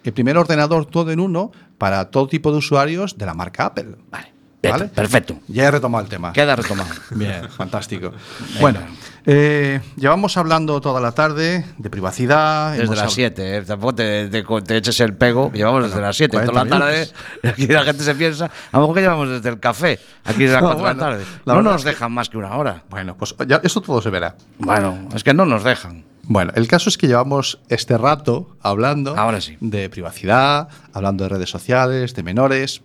[0.04, 3.96] el primer ordenador todo en uno para todo tipo de usuarios de la marca Apple.
[4.10, 4.33] Vale.
[4.70, 4.84] ¿Vale?
[4.86, 5.38] Perfecto.
[5.48, 6.32] Ya he retomado el tema.
[6.32, 6.88] Queda retomado.
[7.10, 8.12] Bien, fantástico.
[8.60, 8.80] Bueno,
[9.26, 12.76] eh, llevamos hablando toda la tarde de privacidad.
[12.76, 13.62] Desde las hab- 7, ¿eh?
[13.62, 15.50] tampoco te, te- te eches el pego.
[15.52, 17.08] Llevamos desde las 7, toda la 40 tarde.
[17.50, 20.54] aquí la gente se piensa, a lo mejor que llevamos desde el café, aquí desde
[20.54, 21.24] las No, 4 de la tarde.
[21.44, 22.82] la no nos es que- dejan más que una hora.
[22.90, 24.36] Bueno, pues ya, eso todo se verá.
[24.58, 26.04] Bueno, es que no nos dejan.
[26.26, 29.58] Bueno, el caso es que llevamos este rato hablando Ahora sí.
[29.60, 32.80] de privacidad, hablando de redes sociales, de menores.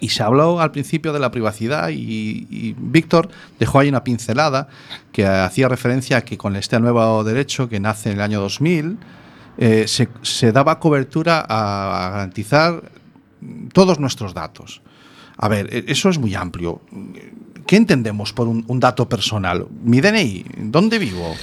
[0.00, 3.28] Y se habló al principio de la privacidad y, Víctor
[3.58, 4.68] dejó ahí una pincelada
[5.12, 8.98] que hacía referencia a que con este nuevo derecho que nace en el año 2000
[9.58, 12.82] eh, se, daba cobertura a, garantizar
[13.72, 14.82] todos nuestros datos.
[15.38, 16.82] A ver, e- eso es muy amplio.
[17.66, 19.66] ¿Qué entendemos por un, un dato personal?
[19.82, 21.34] Mi DNI, ¿dónde vivo?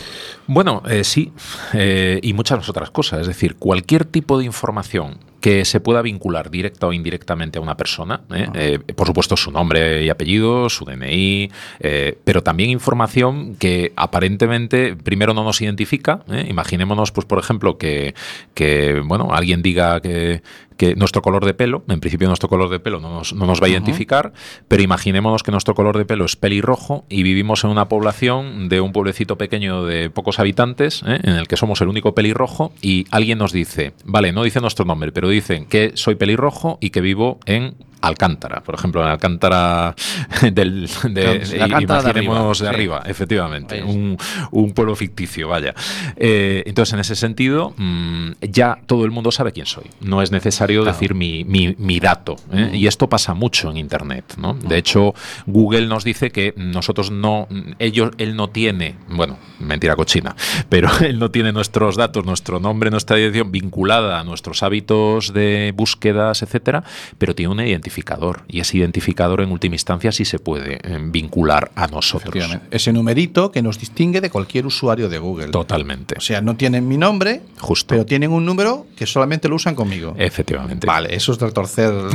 [0.47, 1.32] Bueno, eh, sí,
[1.74, 3.22] eh, y muchas otras cosas.
[3.22, 7.75] Es decir, cualquier tipo de información que se pueda vincular directa o indirectamente a una
[7.75, 8.47] persona, ¿eh?
[8.53, 14.95] Eh, por supuesto su nombre y apellido, su DNI, eh, pero también información que aparentemente
[14.95, 16.23] primero no nos identifica.
[16.47, 18.15] Imaginémonos, pues, por ejemplo, que,
[18.53, 20.41] que, bueno, alguien diga que,
[20.78, 23.61] que nuestro color de pelo, en principio nuestro color de pelo no nos, no nos
[23.61, 24.34] va a identificar,
[24.67, 28.82] pero imaginémonos que nuestro color de pelo es pelirrojo y vivimos en una población de
[28.82, 31.19] un pueblecito pequeño de pocos habitantes, ¿eh?
[31.24, 34.86] en el que somos el único pelirrojo, y alguien nos dice, vale, no dice nuestro
[34.86, 39.95] nombre, pero dicen que soy pelirrojo y que vivo en Alcántara, por ejemplo, en Alcántara
[40.51, 43.12] del, de, sí, Alcántara de imaginémonos de arriba, sí.
[43.12, 44.18] efectivamente, un,
[44.51, 45.74] un pueblo ficticio, vaya.
[46.16, 49.86] Eh, entonces, en ese sentido, mm, ya todo el mundo sabe quién soy.
[50.01, 52.36] No es necesario decir mi, mi- mi dato.
[52.51, 52.72] ¿eh?
[52.74, 54.36] Y esto pasa mucho en Internet.
[54.38, 54.54] ¿no?
[54.54, 55.14] De hecho,
[55.45, 57.47] Google nos dice que nosotros no,
[57.80, 60.36] ellos, él no tiene, bueno, mentira cochina,
[60.70, 65.74] pero él no tiene nuestros datos, nuestro nombre, nuestra dirección vinculada a nuestros hábitos de
[65.76, 66.84] búsquedas, etcétera,
[67.18, 67.60] pero tiene un
[67.93, 68.41] identificador.
[68.47, 72.33] Y ese identificador, en última instancia, sí se puede eh, vincular a nosotros.
[72.71, 75.47] Ese numerito que nos distingue de cualquier usuario de Google.
[75.49, 76.15] Totalmente.
[76.17, 77.87] O sea, no tienen mi nombre, Justo.
[77.89, 80.15] pero tienen un número que solamente lo usan conmigo.
[80.17, 80.87] Efectivamente.
[80.87, 82.11] Vale, eso es retorcer la,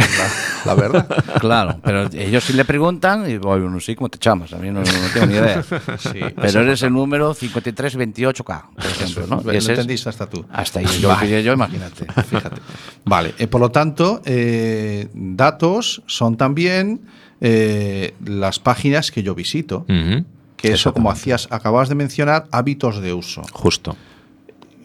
[0.66, 1.06] la verdad.
[1.38, 4.70] Claro, pero ellos sí le preguntan y voy, no sé cómo te llamas, a mí
[4.70, 5.62] no, no tengo ni idea.
[6.40, 9.42] pero eres el número 5328K, por ejemplo, ¿no?
[9.44, 10.44] Lo Y ese es- entendiste hasta tú.
[10.52, 12.06] hasta ahí yo lo pillé yo, imagínate.
[12.24, 12.60] Fíjate.
[13.04, 15.67] Vale, eh, por lo tanto, eh, datos
[16.06, 17.00] son también
[17.40, 19.86] eh, las páginas que yo visito.
[20.56, 23.42] Que eso, como hacías, acababas de mencionar, hábitos de uso.
[23.52, 23.96] Justo.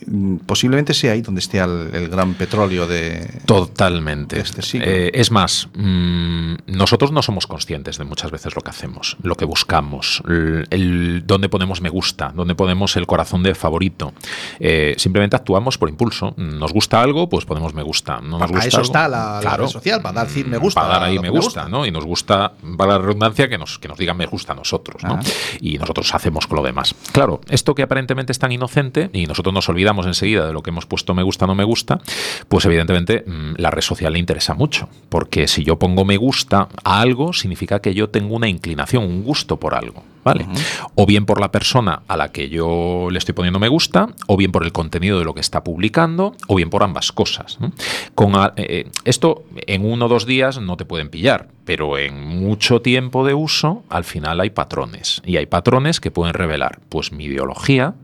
[0.07, 3.27] Mm, Posiblemente sea ahí donde esté el, el gran petróleo de.
[3.45, 4.35] Totalmente.
[4.37, 4.87] de este siglo.
[4.87, 9.35] Eh, es más, mm, nosotros no somos conscientes de muchas veces lo que hacemos, lo
[9.35, 14.13] que buscamos, el, el- dónde ponemos me gusta, dónde ponemos el corazón de favorito.
[14.59, 16.33] Eh, simplemente actuamos por impulso.
[16.37, 18.19] Nos gusta algo, pues ponemos me gusta.
[18.21, 20.57] No nos Para gusta eso algo, está la- la red social, para dar decir me
[20.57, 21.69] gusta Para dar ahí me gusta, gusta.
[21.69, 21.85] ¿no?
[21.85, 25.03] Y nos gusta, para la redundancia, que nos, que nos digan me gusta a nosotros,
[25.03, 25.15] ¿no?
[25.15, 25.21] Ah.
[25.61, 26.93] Y nosotros hacemos con lo demás.
[27.11, 30.71] Claro, esto que aparentemente es tan inocente y nosotros nos olvidamos enseguida de lo que
[30.71, 31.99] hemos puesto me gusta, no me gusta,
[32.47, 34.89] pues evidentemente mm, la red social le interesa mucho.
[35.09, 39.23] Porque si yo pongo me gusta a algo, significa que yo tengo una inclinación, un
[39.23, 40.03] gusto por algo.
[40.23, 40.47] ¿Vale?
[40.95, 44.37] O bien por la persona a la que yo le estoy poniendo me gusta, o
[44.37, 47.59] bien por el contenido de lo que está publicando, o bien por ambas cosas.
[47.59, 47.71] ¿no?
[48.15, 52.19] Con eh, eh, esto en uno o dos días no te pueden pillar, pero en
[52.21, 55.21] mucho tiempo de uso, al final hay patrones.
[55.25, 57.95] Y hay patrones que pueden revelar pues mi ideología,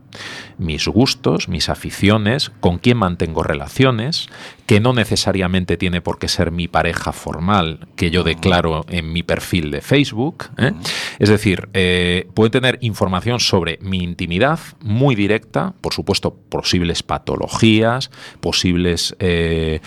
[0.58, 4.28] mis gustos, mis aficiones, con quién mantengo relaciones,
[4.70, 9.24] que no necesariamente tiene por qué ser mi pareja formal que yo declaro en mi
[9.24, 10.44] perfil de Facebook.
[10.58, 10.70] ¿eh?
[11.18, 18.12] Es decir, eh, puede tener información sobre mi intimidad muy directa, por supuesto, posibles patologías,
[18.38, 19.80] posibles eh,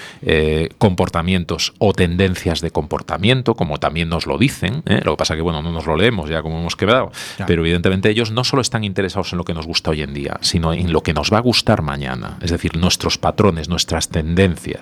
[0.80, 5.62] comportamientos o tendencias de comportamiento como también nos lo dicen, lo que pasa que bueno,
[5.62, 7.14] no nos lo leemos ya como hemos quedado,
[7.48, 10.40] pero evidentemente ellos no solo están interesados en lo que nos gusta hoy en día,
[10.42, 14.73] sino en lo que nos va a gustar mañana, es decir, nuestros patrones, nuestras tendencias.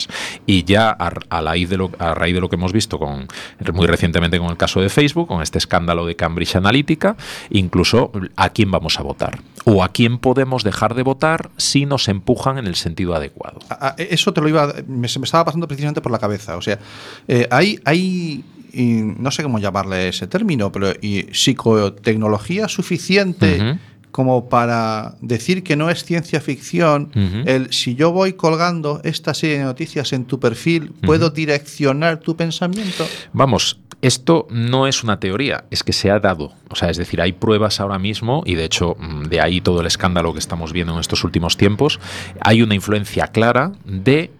[0.45, 3.27] Y ya a, a raíz de lo, a raíz de lo que hemos visto con,
[3.73, 7.15] muy recientemente con el caso de Facebook, con este escándalo de Cambridge Analytica,
[7.49, 12.07] incluso a quién vamos a votar o a quién podemos dejar de votar si nos
[12.07, 13.59] empujan en el sentido adecuado.
[13.69, 14.73] A- Eso te lo iba.
[14.87, 16.57] Me, estaba pasando precisamente por la cabeza.
[16.57, 16.79] O sea,
[17.27, 17.79] eh, hay.
[17.85, 23.77] hay y no sé cómo llamarle ese término, pero y psicotecnología suficiente.
[24.11, 27.11] Como para decir que no es ciencia ficción.
[27.45, 32.35] El si yo voy colgando esta serie de noticias en tu perfil, ¿puedo direccionar tu
[32.35, 33.07] pensamiento?
[33.33, 36.53] Vamos, esto no es una teoría, es que se ha dado.
[36.69, 39.81] O sea, es decir, hay pruebas ahora mismo, y de hecho, mm, de ahí todo
[39.81, 41.99] el escándalo que estamos viendo en estos últimos tiempos.
[42.41, 44.31] Hay una influencia clara de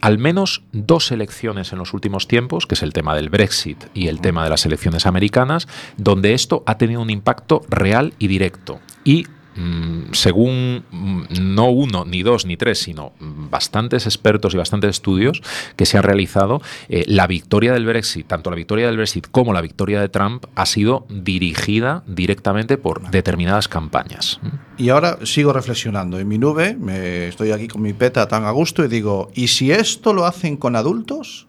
[0.00, 4.08] al menos dos elecciones en los últimos tiempos, que es el tema del Brexit y
[4.08, 5.66] el tema de las elecciones americanas,
[5.96, 8.80] donde esto ha tenido un impacto real y directo.
[9.04, 9.26] Y
[9.56, 11.22] mm, según mm,
[11.54, 15.42] no uno, ni dos, ni tres, sino bastantes expertos y bastantes estudios
[15.76, 19.52] que se han realizado, eh, la victoria del Brexit, tanto la victoria del Brexit como
[19.52, 24.40] la victoria de Trump, ha sido dirigida directamente por determinadas campañas.
[24.76, 26.18] Y ahora sigo reflexionando.
[26.18, 29.48] En mi nube, me estoy aquí con mi peta tan a gusto y digo, ¿y
[29.48, 31.46] si esto lo hacen con adultos?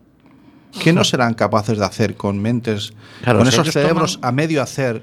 [0.84, 2.94] ¿Qué no serán capaces de hacer con mentes,
[3.24, 5.02] Claro, con esos cerebros toman- a medio hacer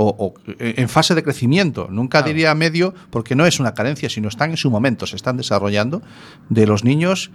[0.00, 1.88] o, o en fase de crecimiento?
[1.90, 5.36] Nunca diría medio porque no es una carencia, sino están en su momento, se están
[5.36, 6.02] desarrollando
[6.48, 7.30] de los niños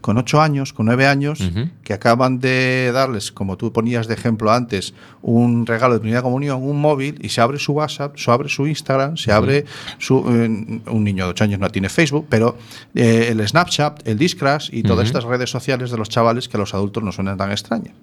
[0.00, 1.40] con 8 años, con 9 años,
[1.82, 6.62] que acaban de darles, como tú ponías de ejemplo antes, un regalo de primera comunión,
[6.62, 9.64] un móvil, y se abre su WhatsApp, se abre su Instagram, se abre
[9.98, 10.18] su...
[10.28, 12.56] eh, un niño de 8 años no tiene Facebook, pero
[12.94, 16.60] eh, el Snapchat, el Discrash y todas estas redes sociales de los chavales que a
[16.60, 17.94] los adultos no suenan tan extrañas.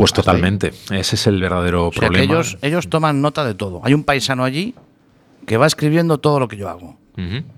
[0.00, 0.72] Pues totalmente.
[0.90, 2.32] Ese es el verdadero O sea, que problema.
[2.34, 3.80] ellos, ellos toman nota de todo.
[3.84, 4.74] Hay un paisano allí
[5.46, 6.96] que va escribiendo todo lo que yo hago.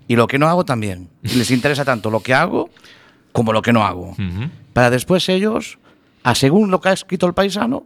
[0.08, 1.08] Y lo que no hago también.
[1.22, 2.68] Y les interesa tanto lo que hago
[3.30, 4.16] como lo que no hago.
[4.72, 5.78] Para después ellos,
[6.24, 7.84] a según lo que ha escrito el paisano,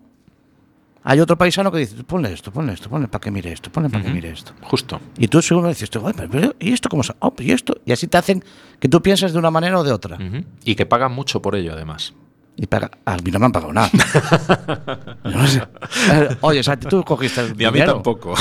[1.05, 3.91] hay otro paisano que dice, ponle esto, ponle esto, ponle para que mire esto, ponle
[3.91, 4.53] para que mire esto.
[4.63, 5.01] Justo.
[5.19, 7.77] Y tú seguro dices, "Joder, pero- pero, ¿y esto cómo se- oh, ¿Y esto?
[7.85, 8.43] Y así te hacen
[8.81, 10.19] que tú pienses de una manera o de otra.
[10.65, 12.15] Y que pagan mucho por ello, además.
[12.59, 13.91] Y paga, a mí no me han pagado nada.
[15.25, 15.61] No sé.
[16.13, 17.95] Eh, Oye, tú cogiste el Ni a mí dinero.
[17.95, 18.35] tampoco.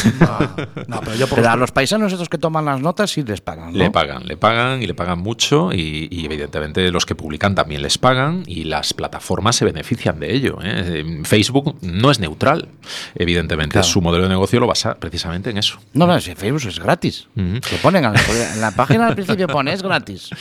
[0.87, 3.41] No, pero yo por Pero a los paisanos estos que toman las notas sí les
[3.41, 3.77] pagan, ¿no?
[3.77, 7.81] Le pagan, le pagan y le pagan mucho y, y evidentemente los que publican también
[7.81, 10.59] les pagan y las plataformas se benefician de ello.
[10.63, 11.21] ¿eh?
[11.23, 12.69] Facebook no es neutral,
[13.15, 13.73] evidentemente.
[13.73, 13.87] Claro.
[13.87, 15.79] Su modelo de negocio lo basa precisamente en eso.
[15.93, 17.27] No, no, si Facebook es gratis.
[17.35, 17.55] Ujú.
[17.71, 18.21] Lo ponen a la-
[18.53, 20.29] en la página al principio pone es gratis.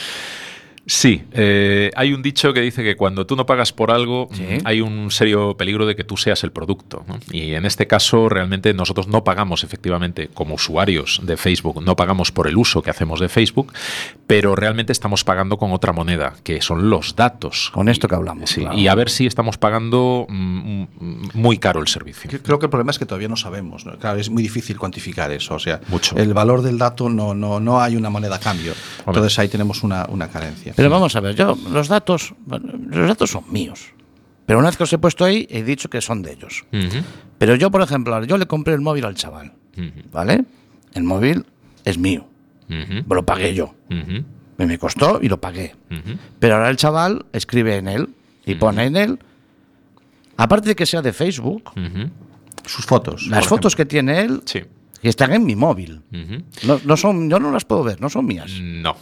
[0.87, 4.45] Sí, eh, hay un dicho que dice que cuando tú no pagas por algo Sí.
[4.65, 7.05] hay un serio peligro de que tú seas el producto.
[7.09, 7.19] ¿no?
[7.31, 12.33] Y en este caso realmente nosotros no pagamos efectivamente como usuarios de Facebook, no pagamos
[12.33, 13.73] por el uso que hacemos de Facebook,
[14.27, 17.71] pero realmente estamos pagando con otra moneda, que son los datos.
[17.73, 18.77] Con esto que hablamos, Sí, claro.
[18.79, 22.31] y a ver si estamos pagando mm, mm, muy caro el servicio.
[22.43, 23.87] Creo que el problema es que todavía no sabemos.
[23.87, 23.99] ¿no?
[23.99, 25.55] Claro, es muy difícil cuantificar eso.
[25.55, 26.15] O sea, Mucho.
[26.17, 28.75] el valor del dato no, no, no hay una moneda a cambio.
[29.07, 30.74] Entonces ahí tenemos una, una carencia.
[30.77, 33.87] Pero vamos a ver, yo, los datos, los datos son míos.
[34.47, 36.65] Pero una vez que los he puesto ahí, he dicho que son de ellos.
[36.73, 37.03] Ujú,
[37.39, 39.53] Pero yo, por ejemplo, yo le compré el móvil al chaval,
[40.13, 40.45] ¿vale?
[40.93, 41.47] El móvil
[41.85, 42.27] es mío,
[43.09, 43.75] lo pagué yo.
[44.57, 45.75] Me me costó y lo pagué.
[46.39, 48.09] Pero ahora el chaval escribe en él
[48.47, 49.19] y pone en él,
[50.37, 51.71] aparte de que sea de Facebook.
[52.67, 53.27] Sus fotos.
[53.27, 54.61] las fotos que tiene él Sí.
[55.03, 56.01] que están en mi móvil.
[56.67, 58.51] No, no son, yo no las puedo ver, no son mías.
[58.61, 58.97] No.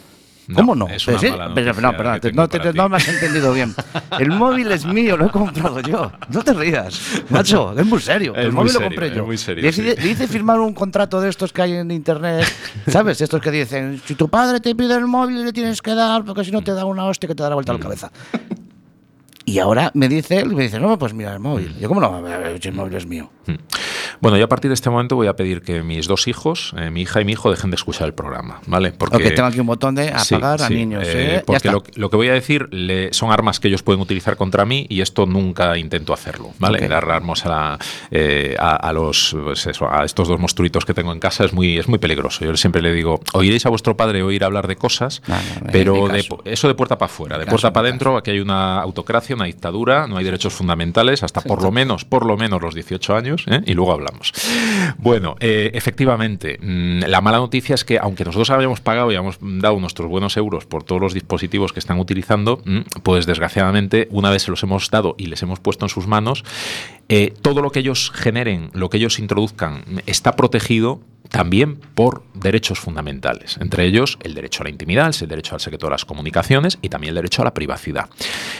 [0.53, 0.87] ¿Cómo no?
[0.87, 3.73] Es una Sí, mala pero, noticia no, perdón, te- no, te- me has entendido bien.
[4.19, 6.11] El móvil es mío, lo he comprado yo.
[6.29, 8.35] No te rías, macho, es muy serio.
[8.35, 9.25] Es el móvil lo compré es yo.
[9.25, 10.01] muy serio, le, hice, sí.
[10.01, 12.45] le hice firmar un contrato de estos que hay en internet,
[12.87, 13.21] ¿sabes?
[13.21, 16.43] Estos que dicen, si tu padre te pide el móvil le tienes que dar, porque
[16.43, 18.11] si no te da una hostia que te da la vuelta a la cabeza.
[19.45, 21.75] Y ahora me dice él, me dice, no, pues mira el móvil.
[21.77, 22.25] Yo, ¿cómo no?
[22.27, 23.29] El móvil es mío.
[23.45, 23.55] Mm.
[24.21, 26.89] Bueno, yo a partir de este momento voy a pedir que mis dos hijos, eh,
[26.89, 28.91] mi hija y mi hijo, dejen de escuchar el programa, ¿vale?
[28.93, 31.03] Porque Ok, tengo aquí un botón de Sí, apagar a sí, niños.
[31.05, 31.43] eh, ¿eh?
[31.45, 34.63] Porque lo, lo que voy a decir le- son armas que ellos pueden utilizar contra
[34.65, 36.79] mí y esto nunca intento hacerlo, ¿vale?
[36.83, 36.89] Ok.
[36.89, 37.77] Dar armas a,
[38.11, 41.51] eh, a, a los pues eso, a estos dos monstruitos que tengo en casa es
[41.53, 42.45] muy es muy peligroso.
[42.45, 45.71] Yo siempre le digo, oiréis a vuestro padre oír hablar de cosas, No, no, en
[45.71, 48.79] pero de eso de puerta para afuera, de Caso, puerta para adentro, aquí hay una
[48.81, 52.73] autocracia, una dictadura, no hay derechos fundamentales hasta por lo menos, por lo menos los
[52.75, 53.61] 18 años, ¿eh?
[53.65, 54.31] y luego hablamos.
[54.97, 59.37] Bueno, eh, efectivamente, mm, la mala noticia es que aunque nosotros habíamos pagado y habíamos
[59.41, 64.29] dado nuestros buenos euros por todos los dispositivos que están utilizando, mm, pues desgraciadamente una
[64.29, 66.43] vez se los hemos dado y les hemos puesto en sus manos,
[67.09, 72.79] eh, todo lo que ellos generen, lo que ellos introduzcan, está protegido también por derechos
[72.79, 76.77] fundamentales, entre ellos el derecho a la intimidad, el derecho al secreto de las comunicaciones
[76.83, 78.07] y también el derecho a la privacidad.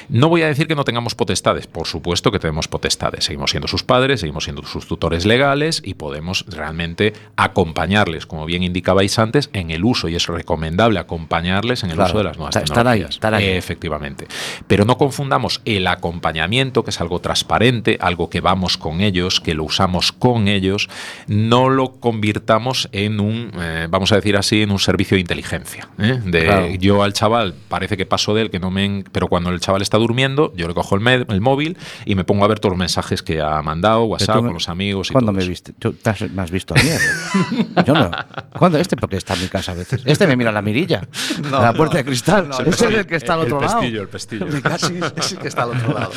[0.09, 3.67] No voy a decir que no tengamos potestades, por supuesto que tenemos potestades, seguimos siendo
[3.67, 9.51] sus padres, seguimos siendo sus tutores legales y podemos realmente acompañarles, como bien indicabais antes,
[9.53, 12.63] en el uso y es recomendable acompañarles en el Claro, uso de las nuevas estar-
[12.63, 13.09] ahí, tecnologías.
[13.11, 13.45] estar ahí.
[13.49, 14.25] Efectivamente.
[14.67, 19.53] Pero no confundamos el acompañamiento, que es algo transparente, algo que vamos con ellos, que
[19.53, 20.89] lo usamos con ellos,
[21.27, 25.87] no lo convirtamos en un, eh, vamos a decir así, en un servicio de inteligencia.
[25.99, 26.19] ¿eh?
[26.25, 26.67] De Claro.
[26.79, 29.59] yo al chaval parece que paso de él, que no me, en- pero cuando el
[29.59, 32.59] chaval está durmiendo, yo le cojo el, med- el móvil y me pongo a ver
[32.59, 35.43] todos los mensajes que ha mandado, WhatsApp, me- con los amigos y ¿Cuándo todo me
[35.43, 35.49] eso.
[35.49, 35.73] viste?
[35.77, 36.89] Tú te has- me has visto a mí.
[36.89, 37.65] ¿eh?
[37.85, 38.09] Yo no.
[38.57, 38.79] ¿Cuándo?
[38.79, 40.01] Este porque está en mi casa a veces.
[40.05, 41.07] Este me mira en la mirilla.
[41.43, 41.97] No, la puerta no.
[41.99, 42.49] de cristal.
[42.49, 43.79] No, Ese es el- el que está al el otro lado.
[43.79, 44.45] pestillo, el pestillo.
[44.63, 46.11] Casi- Ese que está al otro lado.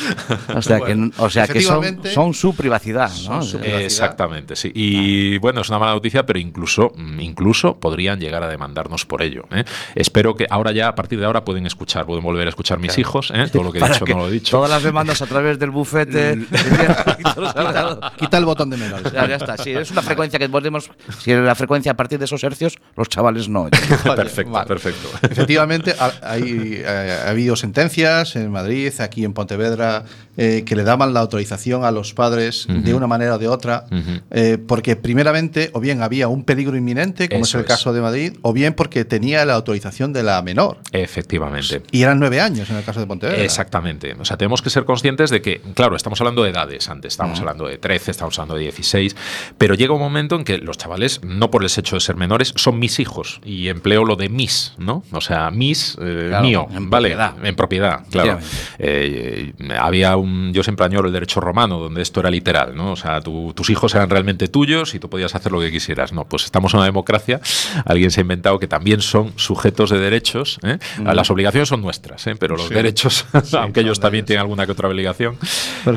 [0.55, 3.09] O sea, Bueno, que, o sea que son, son su privacidad.
[3.09, 3.15] ¿no?
[3.15, 3.81] Son su Eh, privacidad.
[3.85, 4.71] Exactamente, sí.
[4.73, 9.21] Y bueno, es una mala noticia, pero incluso, mm, incluso podrían llegar a demandarnos por
[9.21, 9.45] ello.
[9.51, 9.63] ¿eh?
[9.95, 12.97] Espero que ahora ya, a partir de ahora, pueden escuchar, pueden volver a escuchar mis
[12.97, 13.31] hijos.
[13.33, 13.47] ¿eh?
[13.51, 14.57] Todo lo que he dicho que no lo he dicho.
[14.57, 16.37] Todas las demandas a través del bufete.
[17.17, 19.11] Quita, quita el botón de menor.
[19.11, 19.57] Ya, ya está.
[19.57, 20.89] Si es una frecuencia que podemos.
[21.19, 23.69] Si es la frecuencia a partir de esos hercios, los chavales no.
[24.15, 24.67] perfecto, Vale.
[24.67, 25.09] perfecto.
[25.29, 30.03] Efectivamente, ha, hay, ha habido sentencias en Madrid, aquí en Pontevedra,
[30.37, 33.85] eh, que le daban la autorización a los padres de una manera o de otra,
[34.31, 37.67] eh, porque primeramente o bien había un peligro inminente, como Eso es el es.
[37.67, 40.77] caso de Madrid, o bien porque tenía la autorización de la menor.
[40.91, 41.81] Efectivamente.
[41.91, 43.41] Y eran nueve años en el caso de Pontevedra.
[43.43, 44.15] Exactamente.
[44.19, 47.39] O sea, tenemos que ser conscientes de que, claro, estamos hablando de edades antes, estamos
[47.39, 49.15] hablando de 13, estamos hablando de 16,
[49.57, 52.53] pero llega un momento en que los chavales, no por el hecho de ser menores,
[52.55, 55.03] son mis hijos y empleo lo de mis, ¿no?
[55.11, 57.09] O sea, mis, eh, Claro, mío, en ¿vale?
[57.09, 57.45] propiedad.
[57.45, 58.39] En propiedad, claro.
[58.79, 62.91] Eh, había un, yo siempre añoro el derecho romano, donde esto era literal, ¿no?
[62.91, 66.13] O sea, tu- tus hijos eran realmente tuyos y tú podías hacer lo que quisieras.
[66.13, 67.39] No, pues estamos en una democracia,
[67.85, 70.77] alguien se ha inventado que también son sujetos de derechos, ¿eh?
[71.03, 72.35] Las obligaciones son nuestras, ¿eh?
[72.35, 72.69] pero los Mm.
[72.69, 72.73] Sí.
[72.73, 73.25] derechos,
[73.59, 75.37] aunque ellos también tienen alguna que otra obligación,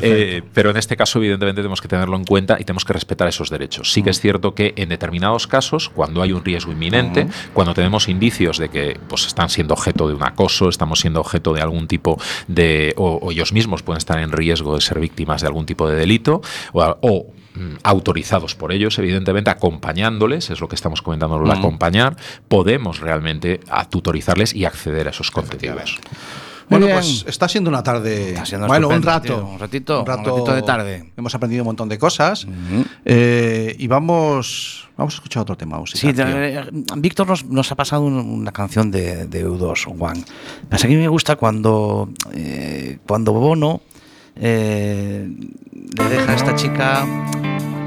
[0.01, 3.27] eh, pero en este caso evidentemente tenemos que tenerlo en cuenta y tenemos que respetar
[3.27, 3.91] esos derechos.
[3.91, 4.21] Sí que es Mm.
[4.21, 8.99] cierto que en determinados casos, cuando hay un riesgo inminente, cuando tenemos indicios de que
[9.07, 13.19] pues, están siendo objeto de un acoso, estamos siendo objeto de algún tipo de, o,
[13.21, 16.41] o ellos mismos pueden estar en riesgo de ser víctimas de algún tipo de delito,
[16.73, 21.57] o, o, mm, autorizados por ellos, evidentemente, acompañándoles, es lo que estamos comentando, lo de
[21.57, 22.15] acompañar,
[22.47, 25.99] podemos realmente a tutorizarles y acceder a esos contenidos.
[26.69, 28.29] Bueno, pues está siendo una tarde.
[28.29, 29.25] Está siendo bueno, un rato.
[29.35, 31.11] tío, un ratito, un ratito de tarde.
[31.17, 32.47] Hemos aprendido un montón de cosas.
[33.03, 35.81] Eh, y vamos, vamos a escuchar otro tema.
[35.85, 36.23] Sí, tío.
[36.27, 36.63] eh,
[36.95, 40.23] Víctor nos, nos ha pasado un- una canción de, de U2, One.
[40.69, 43.81] Pasa que a mí me gusta cuando, eh, cuando Bono
[44.35, 45.27] eh,
[45.97, 47.03] le deja a esta chica,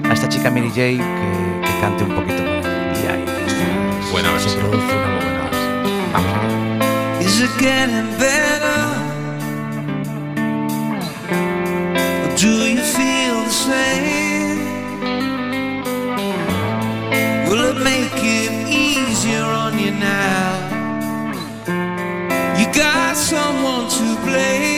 [0.09, 2.63] a esta chica Mary J que, que cante un poquito con él.
[3.03, 4.61] Y ahí está, se versión.
[4.61, 6.13] produce una buena versión.
[6.13, 7.21] Vamos allá.
[7.21, 8.83] Is it getting better?
[12.23, 14.61] Or do you feel the same?
[17.49, 20.53] Will it make it easier on you now?
[22.59, 24.74] You got someone to blame.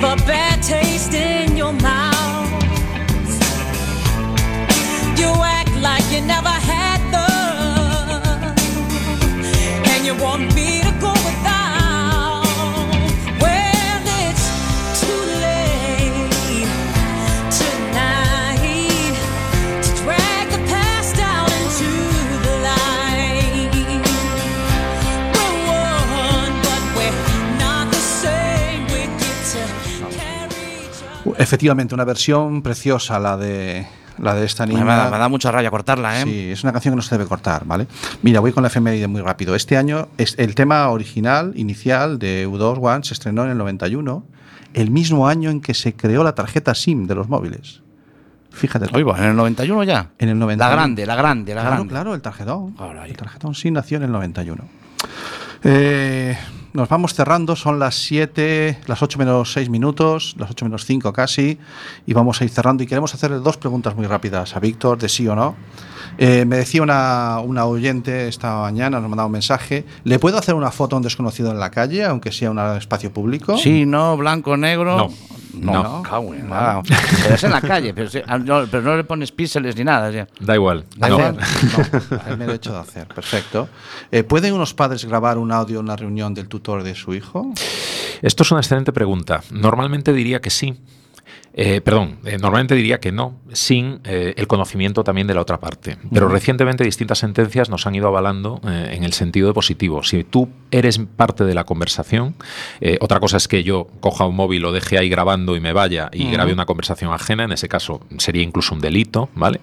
[0.00, 1.29] Leave a bad taste in
[31.40, 33.86] Efectivamente, una versión preciosa, la de
[34.18, 34.84] la de esta Me, niña.
[34.84, 36.24] da, me da mucha rabia cortarla, ¿eh?
[36.24, 37.86] Sí, es una canción que no se debe cortar, ¿vale?
[38.22, 39.54] Mira, voy con la efeméride muy rápido.
[39.54, 44.22] Este año, es el tema original, inicial de U2 One se estrenó en el 91,
[44.74, 47.80] el mismo año en que se creó la tarjeta SIM de los móviles.
[48.50, 48.86] Fíjate.
[48.92, 50.10] En el 91 ya.
[50.18, 50.58] En el 91.
[50.58, 51.90] La grande, la grande, la claro, grande.
[51.90, 52.72] claro, el tarjetón.
[52.72, 53.10] Caray.
[53.12, 54.64] El tarjetón SIM nació en el 91.
[55.64, 56.36] Eh,
[56.72, 61.12] nos vamos cerrando, son las 7, las 8 menos 6 minutos, las 8 menos 5
[61.12, 61.58] casi,
[62.06, 62.82] y vamos a ir cerrando.
[62.82, 65.56] Y queremos hacerle dos preguntas muy rápidas a Víctor, de sí o no.
[66.22, 69.86] Eh, me decía una, una oyente esta mañana, nos mandaba un mensaje.
[70.04, 73.10] ¿Le puedo hacer una foto a un desconocido en la calle, aunque sea un espacio
[73.10, 73.56] público?
[73.56, 74.96] Sí, no, blanco, negro.
[74.98, 75.08] No.
[75.54, 76.02] No, No.
[76.02, 76.80] cago en la-
[77.22, 79.82] Pero es en la calle, pero, sí, ah, no, pero no le pones píxeles ni
[79.82, 80.12] nada.
[80.12, 80.18] sí.
[80.44, 80.84] Da igual.
[80.96, 81.14] ¿Da No.
[81.16, 81.38] igual?
[81.38, 83.68] No, el mero hecho de hacer, perfecto.
[84.12, 87.50] Eh, ¿Pueden unos padres grabar un audio en una reunión del tutor de su hijo?
[88.22, 89.40] Esto es una excelente pregunta.
[89.50, 90.78] Normalmente diría que sí.
[91.52, 95.58] Eh, perdón, eh, normalmente diría que no, sin eh, el conocimiento también de la otra
[95.58, 95.96] parte.
[96.12, 100.02] Pero recientemente distintas sentencias nos han ido avalando en el sentido de positivo.
[100.02, 102.36] Si tú eres parte de la conversación,
[103.00, 106.10] otra cosa es que yo coja un móvil, lo deje ahí grabando y me vaya
[106.12, 109.60] y grabe una conversación ajena, en ese caso sería incluso un delito, ¿vale?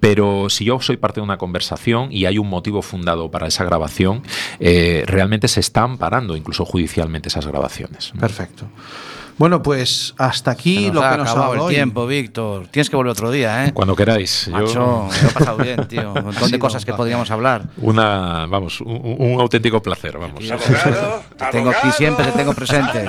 [0.00, 3.64] Pero si yo soy parte de una conversación y hay un motivo fundado para esa
[3.64, 4.22] grabación,
[4.60, 8.12] realmente se están parando incluso judicialmente esas grabaciones.
[8.18, 8.66] Perfecto.
[9.38, 11.74] Bueno, pues hasta aquí lo ha que nos ha acabado dado el hoy.
[11.74, 12.68] tiempo, Víctor.
[12.68, 13.72] Tienes que volver otro día, ¿eh?
[13.72, 14.46] Cuando queráis.
[14.46, 16.12] Yo- Macho, me lo he pasado bien, tío.
[16.12, 17.64] Un montón Sí, de cosas no, que podríamos hablar.
[17.78, 20.48] Una, vamos, un, un auténtico placer, vamos.
[20.50, 23.04] Abogado, Te tengo aquí siempre, te tengo presente.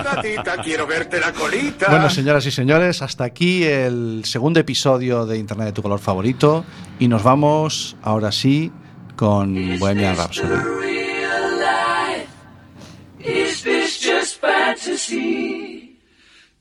[0.63, 1.89] quiero verte la colita.
[1.89, 6.65] Bueno, señoras y señores, hasta aquí el segundo episodio de Internet de tu color favorito
[6.99, 8.71] y nos vamos ahora sí
[9.15, 10.47] con Bohemian Rhapsody.
[13.26, 15.72] Is this just fantasy?